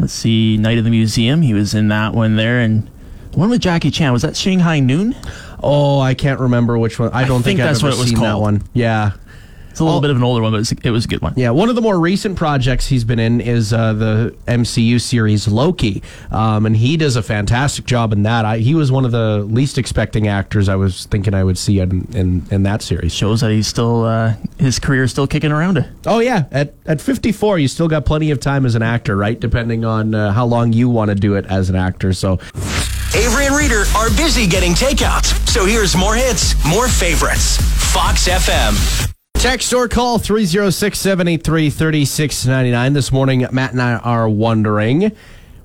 Let's 0.00 0.12
see, 0.12 0.56
Night 0.56 0.78
of 0.78 0.84
the 0.84 0.90
Museum. 0.90 1.42
He 1.42 1.54
was 1.54 1.72
in 1.72 1.86
that 1.86 2.12
one 2.12 2.34
there. 2.34 2.58
And 2.58 2.90
one 3.34 3.50
with 3.50 3.60
Jackie 3.60 3.92
Chan. 3.92 4.12
Was 4.12 4.22
that 4.22 4.36
Shanghai 4.36 4.80
Noon? 4.80 5.14
Oh, 5.62 6.00
I 6.00 6.14
can't 6.14 6.40
remember 6.40 6.76
which 6.76 6.98
one. 6.98 7.10
I 7.12 7.24
don't 7.24 7.44
think 7.44 7.58
think, 7.58 7.60
I've 7.60 7.76
ever 7.76 7.86
what 7.86 7.94
it 7.94 8.00
was 8.00 8.08
seen 8.08 8.18
that 8.18 8.40
one. 8.40 8.64
Yeah. 8.72 9.12
It's 9.72 9.80
a 9.80 9.84
little 9.84 9.98
Oh. 9.98 10.02
bit 10.02 10.10
of 10.10 10.16
an 10.16 10.22
older 10.22 10.42
one, 10.42 10.52
but 10.52 10.56
it 10.58 10.60
was, 10.60 10.72
it 10.84 10.90
was 10.90 11.04
a 11.06 11.08
good 11.08 11.20
one. 11.22 11.32
Yeah, 11.36 11.50
one 11.50 11.68
of 11.68 11.74
the 11.74 11.80
more 11.82 11.98
recent 11.98 12.36
projects 12.36 12.86
he's 12.86 13.04
been 13.04 13.18
in 13.18 13.40
is 13.40 13.72
uh, 13.72 13.94
the 13.94 14.34
MCU 14.46 15.00
series 15.00 15.48
Loki, 15.48 16.02
um, 16.30 16.66
and 16.66 16.76
he 16.76 16.96
does 16.96 17.16
a 17.16 17.22
fantastic 17.22 17.84
job 17.86 18.12
in 18.12 18.22
that. 18.24 18.44
I, 18.44 18.58
he 18.58 18.74
was 18.74 18.92
one 18.92 19.04
of 19.04 19.12
the 19.12 19.38
least 19.48 19.78
expecting 19.78 20.28
actors 20.28 20.68
I 20.68 20.76
was 20.76 21.06
thinking 21.06 21.32
I 21.34 21.42
would 21.42 21.56
see 21.58 21.80
in 21.80 22.06
in, 22.14 22.46
in 22.50 22.62
that 22.64 22.82
series. 22.82 23.14
Shows 23.14 23.40
that 23.40 23.50
he's 23.50 23.66
still, 23.66 24.04
uh, 24.04 24.34
his 24.58 24.78
career 24.78 25.04
is 25.04 25.10
still 25.10 25.26
kicking 25.26 25.50
around. 25.52 25.84
Oh 26.06 26.18
yeah, 26.20 26.44
at 26.52 26.74
at 26.86 27.00
54, 27.00 27.58
you 27.58 27.66
still 27.68 27.88
got 27.88 28.04
plenty 28.04 28.30
of 28.30 28.40
time 28.40 28.66
as 28.66 28.74
an 28.74 28.82
actor, 28.82 29.16
right? 29.16 29.38
Depending 29.40 29.84
on 29.84 30.14
uh, 30.14 30.32
how 30.32 30.44
long 30.44 30.72
you 30.72 30.88
want 30.90 31.08
to 31.08 31.14
do 31.14 31.34
it 31.36 31.46
as 31.46 31.70
an 31.70 31.76
actor. 31.76 32.12
So 32.12 32.38
Avery 33.14 33.46
and 33.46 33.56
Reader 33.56 33.84
are 33.96 34.08
busy 34.10 34.46
getting 34.46 34.72
takeouts. 34.72 35.48
So 35.48 35.64
here's 35.66 35.96
more 35.96 36.14
hits, 36.14 36.54
more 36.66 36.88
favorites. 36.88 37.56
Fox 37.92 38.28
FM. 38.28 39.11
Text 39.42 39.74
or 39.74 39.88
call 39.88 40.20
306 40.20 40.96
783 40.96 41.68
3699. 41.68 42.92
This 42.92 43.10
morning, 43.10 43.44
Matt 43.50 43.72
and 43.72 43.82
I 43.82 43.94
are 43.96 44.28
wondering 44.28 45.10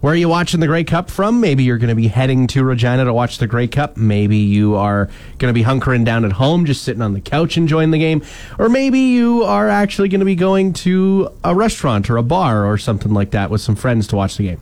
where 0.01 0.13
are 0.13 0.15
you 0.15 0.27
watching 0.27 0.61
the 0.61 0.65
Grey 0.65 0.83
Cup 0.83 1.11
from? 1.11 1.39
Maybe 1.39 1.63
you're 1.63 1.77
going 1.77 1.89
to 1.89 1.95
be 1.95 2.07
heading 2.07 2.47
to 2.47 2.63
Regina 2.63 3.05
to 3.05 3.13
watch 3.13 3.37
the 3.37 3.45
Grey 3.45 3.67
Cup. 3.67 3.95
Maybe 3.95 4.37
you 4.37 4.75
are 4.75 5.11
going 5.37 5.53
to 5.53 5.53
be 5.53 5.63
hunkering 5.63 6.05
down 6.05 6.25
at 6.25 6.31
home, 6.31 6.65
just 6.65 6.81
sitting 6.81 7.03
on 7.03 7.13
the 7.13 7.21
couch 7.21 7.55
enjoying 7.55 7.91
the 7.91 7.99
game. 7.99 8.23
Or 8.57 8.67
maybe 8.67 8.97
you 8.97 9.43
are 9.43 9.69
actually 9.69 10.09
going 10.09 10.21
to 10.21 10.25
be 10.25 10.35
going 10.35 10.73
to 10.73 11.29
a 11.43 11.53
restaurant 11.53 12.09
or 12.09 12.17
a 12.17 12.23
bar 12.23 12.65
or 12.65 12.79
something 12.79 13.13
like 13.13 13.29
that 13.29 13.51
with 13.51 13.61
some 13.61 13.75
friends 13.75 14.07
to 14.07 14.15
watch 14.15 14.37
the 14.37 14.47
game. 14.47 14.59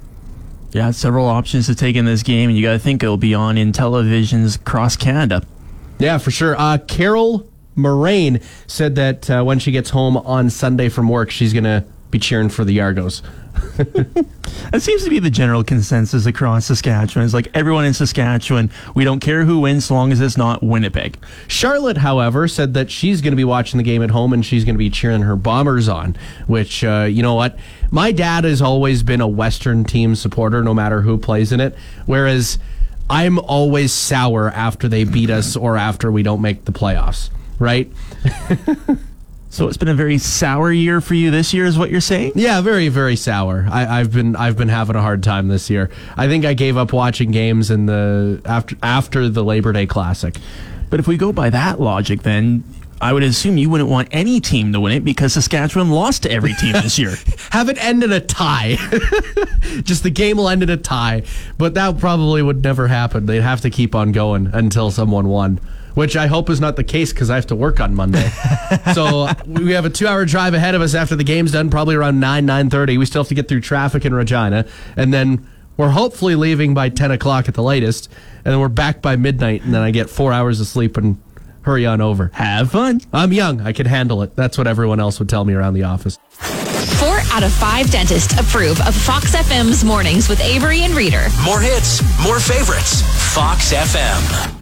Yeah, 0.74 0.92
several 0.92 1.28
options 1.28 1.68
to 1.68 1.76
take 1.76 1.96
in 1.96 2.04
this 2.04 2.22
game, 2.22 2.50
and 2.50 2.58
you 2.58 2.66
got 2.66 2.74
to 2.74 2.80
think 2.80 3.02
it'll 3.02 3.16
be 3.16 3.34
on 3.34 3.58
in 3.58 3.72
televisions 3.72 4.58
across 4.58 4.98
Canada. 4.98 5.42
Yeah, 6.00 6.18
for 6.18 6.32
sure. 6.32 6.60
Uh, 6.60 6.80
Carol 6.80 7.50
Moraine 7.76 8.40
said 8.68 8.96
that 8.96 9.30
uh, 9.30 9.44
when 9.44 9.60
she 9.60 9.72
gets 9.72 9.90
home 9.90 10.18
on 10.18 10.50
Sunday 10.50 10.90
from 10.90 11.10
work, 11.10 11.30
she's 11.30 11.54
going 11.54 11.66
to 11.66 11.84
be 12.12 12.20
cheering 12.20 12.50
for 12.50 12.64
the 12.64 12.82
Argos. 12.82 13.22
That 14.72 14.82
seems 14.82 15.04
to 15.04 15.10
be 15.10 15.20
the 15.20 15.30
general 15.30 15.64
consensus 15.64 16.26
across 16.26 16.66
Saskatchewan. 16.66 17.26
It's 17.26 17.34
like 17.34 17.50
everyone 17.54 17.86
in 17.86 17.94
Saskatchewan, 17.94 18.72
we 18.96 19.04
don't 19.04 19.20
care 19.20 19.46
who 19.46 19.60
wins, 19.60 19.86
so 19.86 19.94
long 19.94 20.12
as 20.12 20.20
it's 20.20 20.38
not 20.38 20.64
Winnipeg. 20.64 21.18
Charlotte, 21.48 21.98
however, 21.98 22.48
said 22.48 22.74
that 22.74 22.90
she's 22.90 23.22
going 23.22 23.32
to 23.32 23.38
be 23.38 23.44
watching 23.44 23.78
the 23.78 23.84
game 23.84 24.02
at 24.02 24.10
home 24.10 24.34
and 24.34 24.46
she's 24.46 24.66
going 24.66 24.76
to 24.76 24.80
be 24.80 24.90
cheering 24.90 25.22
her 25.22 25.36
Bombers 25.36 25.88
on. 25.88 26.16
Which, 26.48 26.84
uh, 26.84 27.08
you 27.10 27.22
know 27.22 27.36
what? 27.36 27.58
My 27.92 28.12
dad 28.12 28.44
has 28.44 28.62
always 28.62 29.04
been 29.04 29.22
a 29.22 29.28
Western 29.28 29.84
team 29.84 30.16
supporter, 30.16 30.64
no 30.64 30.74
matter 30.74 31.02
who 31.02 31.18
plays 31.18 31.52
in 31.52 31.60
it. 31.60 31.76
Whereas 32.06 32.58
I'm 33.10 33.38
always 33.40 33.94
sour 33.94 34.50
after 34.50 34.88
they 34.88 35.04
beat 35.04 35.30
us 35.30 35.56
or 35.56 35.78
after 35.78 36.12
we 36.12 36.24
don't 36.24 36.42
make 36.42 36.66
the 36.66 36.72
playoffs, 36.72 37.30
right? 37.60 37.92
So 39.56 39.70
it's 39.70 39.78
been 39.78 39.88
a 39.88 39.94
very 39.96 40.18
sour 40.18 40.70
year 40.70 41.00
for 41.00 41.14
you 41.14 41.32
this 41.32 41.54
year, 41.54 41.64
is 41.64 41.78
what 41.78 41.90
you're 41.90 42.02
saying? 42.02 42.34
Yeah, 42.36 42.60
very, 42.60 42.90
very 42.90 43.16
sour. 43.16 43.66
I, 43.72 44.02
I've 44.02 44.12
been 44.12 44.36
I've 44.36 44.58
been 44.58 44.68
having 44.68 44.98
a 44.98 45.02
hard 45.02 45.24
time 45.24 45.48
this 45.48 45.70
year. 45.70 45.90
I 46.18 46.28
think 46.28 46.44
I 46.44 46.54
gave 46.54 46.76
up 46.76 46.92
watching 46.92 47.32
games 47.32 47.72
in 47.72 47.86
the 47.86 48.42
after 48.44 48.76
after 48.84 49.30
the 49.30 49.46
Labor 49.46 49.72
Day 49.72 49.86
Classic. 49.86 50.36
But 50.90 51.00
if 51.00 51.08
we 51.08 51.16
go 51.16 51.32
by 51.32 51.50
that 51.52 51.80
logic, 51.80 52.24
then 52.24 52.66
I 53.00 53.14
would 53.14 53.24
assume 53.24 53.58
you 53.58 53.70
wouldn't 53.70 53.90
want 53.90 54.10
any 54.12 54.42
team 54.42 54.74
to 54.74 54.82
win 54.82 54.92
it 54.92 55.06
because 55.06 55.32
Saskatchewan 55.32 55.90
lost 55.90 56.24
to 56.24 56.32
every 56.32 56.54
team 56.56 56.74
this 56.74 57.00
year. 57.00 57.16
have 57.52 57.70
it 57.70 57.82
end 57.82 58.04
in 58.04 58.12
a 58.12 58.20
tie. 58.20 58.76
Just 59.84 60.04
the 60.04 60.10
game 60.10 60.36
will 60.36 60.50
end 60.50 60.64
in 60.64 60.70
a 60.70 60.76
tie. 60.76 61.24
But 61.58 61.76
that 61.76 61.98
probably 61.98 62.42
would 62.42 62.62
never 62.62 62.90
happen. 62.90 63.26
They'd 63.26 63.40
have 63.40 63.62
to 63.62 63.70
keep 63.70 63.96
on 63.96 64.12
going 64.12 64.48
until 64.52 64.92
someone 64.92 65.30
won. 65.30 65.62
Which 65.96 66.16
I 66.16 66.28
hope 66.28 66.50
is 66.50 66.62
not 66.62 66.76
the 66.76 66.84
case 66.84 67.12
because 67.14 67.30
I 67.30 67.36
have 67.36 67.48
to 67.48 67.56
work 67.56 67.80
on 67.80 67.96
Monday. 67.96 68.30
so 68.94 69.28
we 69.48 69.72
have 69.72 69.86
a 69.86 69.90
two-hour 69.90 70.26
drive 70.26 70.54
ahead 70.54 70.76
of 70.76 70.82
us 70.82 70.94
after 70.94 71.16
the 71.16 71.24
game's 71.24 71.54
done, 71.54 71.70
probably 71.70 71.96
around 71.96 72.20
nine 72.20 72.46
nine 72.46 72.70
thirty. 72.70 72.98
We 72.98 73.06
still 73.06 73.24
have 73.24 73.30
to 73.30 73.36
get 73.36 73.48
through 73.48 73.62
traffic 73.62 74.06
in 74.06 74.14
Regina, 74.14 74.66
and 74.98 75.14
then 75.14 75.48
we're 75.78 75.90
hopefully 75.90 76.36
leaving 76.36 76.74
by 76.74 76.90
ten 76.90 77.12
o'clock 77.12 77.48
at 77.48 77.54
the 77.54 77.64
latest, 77.64 78.12
and 78.44 78.54
then 78.54 78.60
we're 78.60 78.68
back 78.68 79.02
by 79.02 79.16
midnight, 79.16 79.64
and 79.64 79.74
then 79.74 79.82
I 79.82 79.92
get 79.92 80.10
four 80.10 80.34
hours 80.34 80.60
of 80.60 80.68
sleep 80.68 80.98
and 80.98 81.18
hurry 81.62 81.86
on 81.86 82.02
over. 82.02 82.30
Have 82.34 82.72
fun. 82.72 83.02
I'm 83.14 83.32
young; 83.32 83.62
I 83.62 83.72
can 83.72 83.86
handle 83.86 84.22
it. 84.22 84.36
That's 84.36 84.58
what 84.58 84.68
everyone 84.68 85.00
else 85.00 85.20
would 85.20 85.30
tell 85.30 85.46
me 85.46 85.54
around 85.54 85.76
the 85.76 85.84
office. 85.84 86.20
Four 87.00 87.20
out 87.32 87.44
of 87.44 87.52
five 87.52 87.90
dentists 87.92 88.38
approve 88.40 88.80
of 88.88 88.96
Fox 88.96 89.36
FM's 89.36 89.84
mornings 89.84 90.30
with 90.30 90.40
Avery 90.42 90.82
and 90.82 90.94
Reader. 90.94 91.28
More 91.44 91.60
hits, 91.60 92.02
more 92.24 92.40
favorites. 92.40 93.02
Fox 93.34 93.74
FM. 93.74 94.62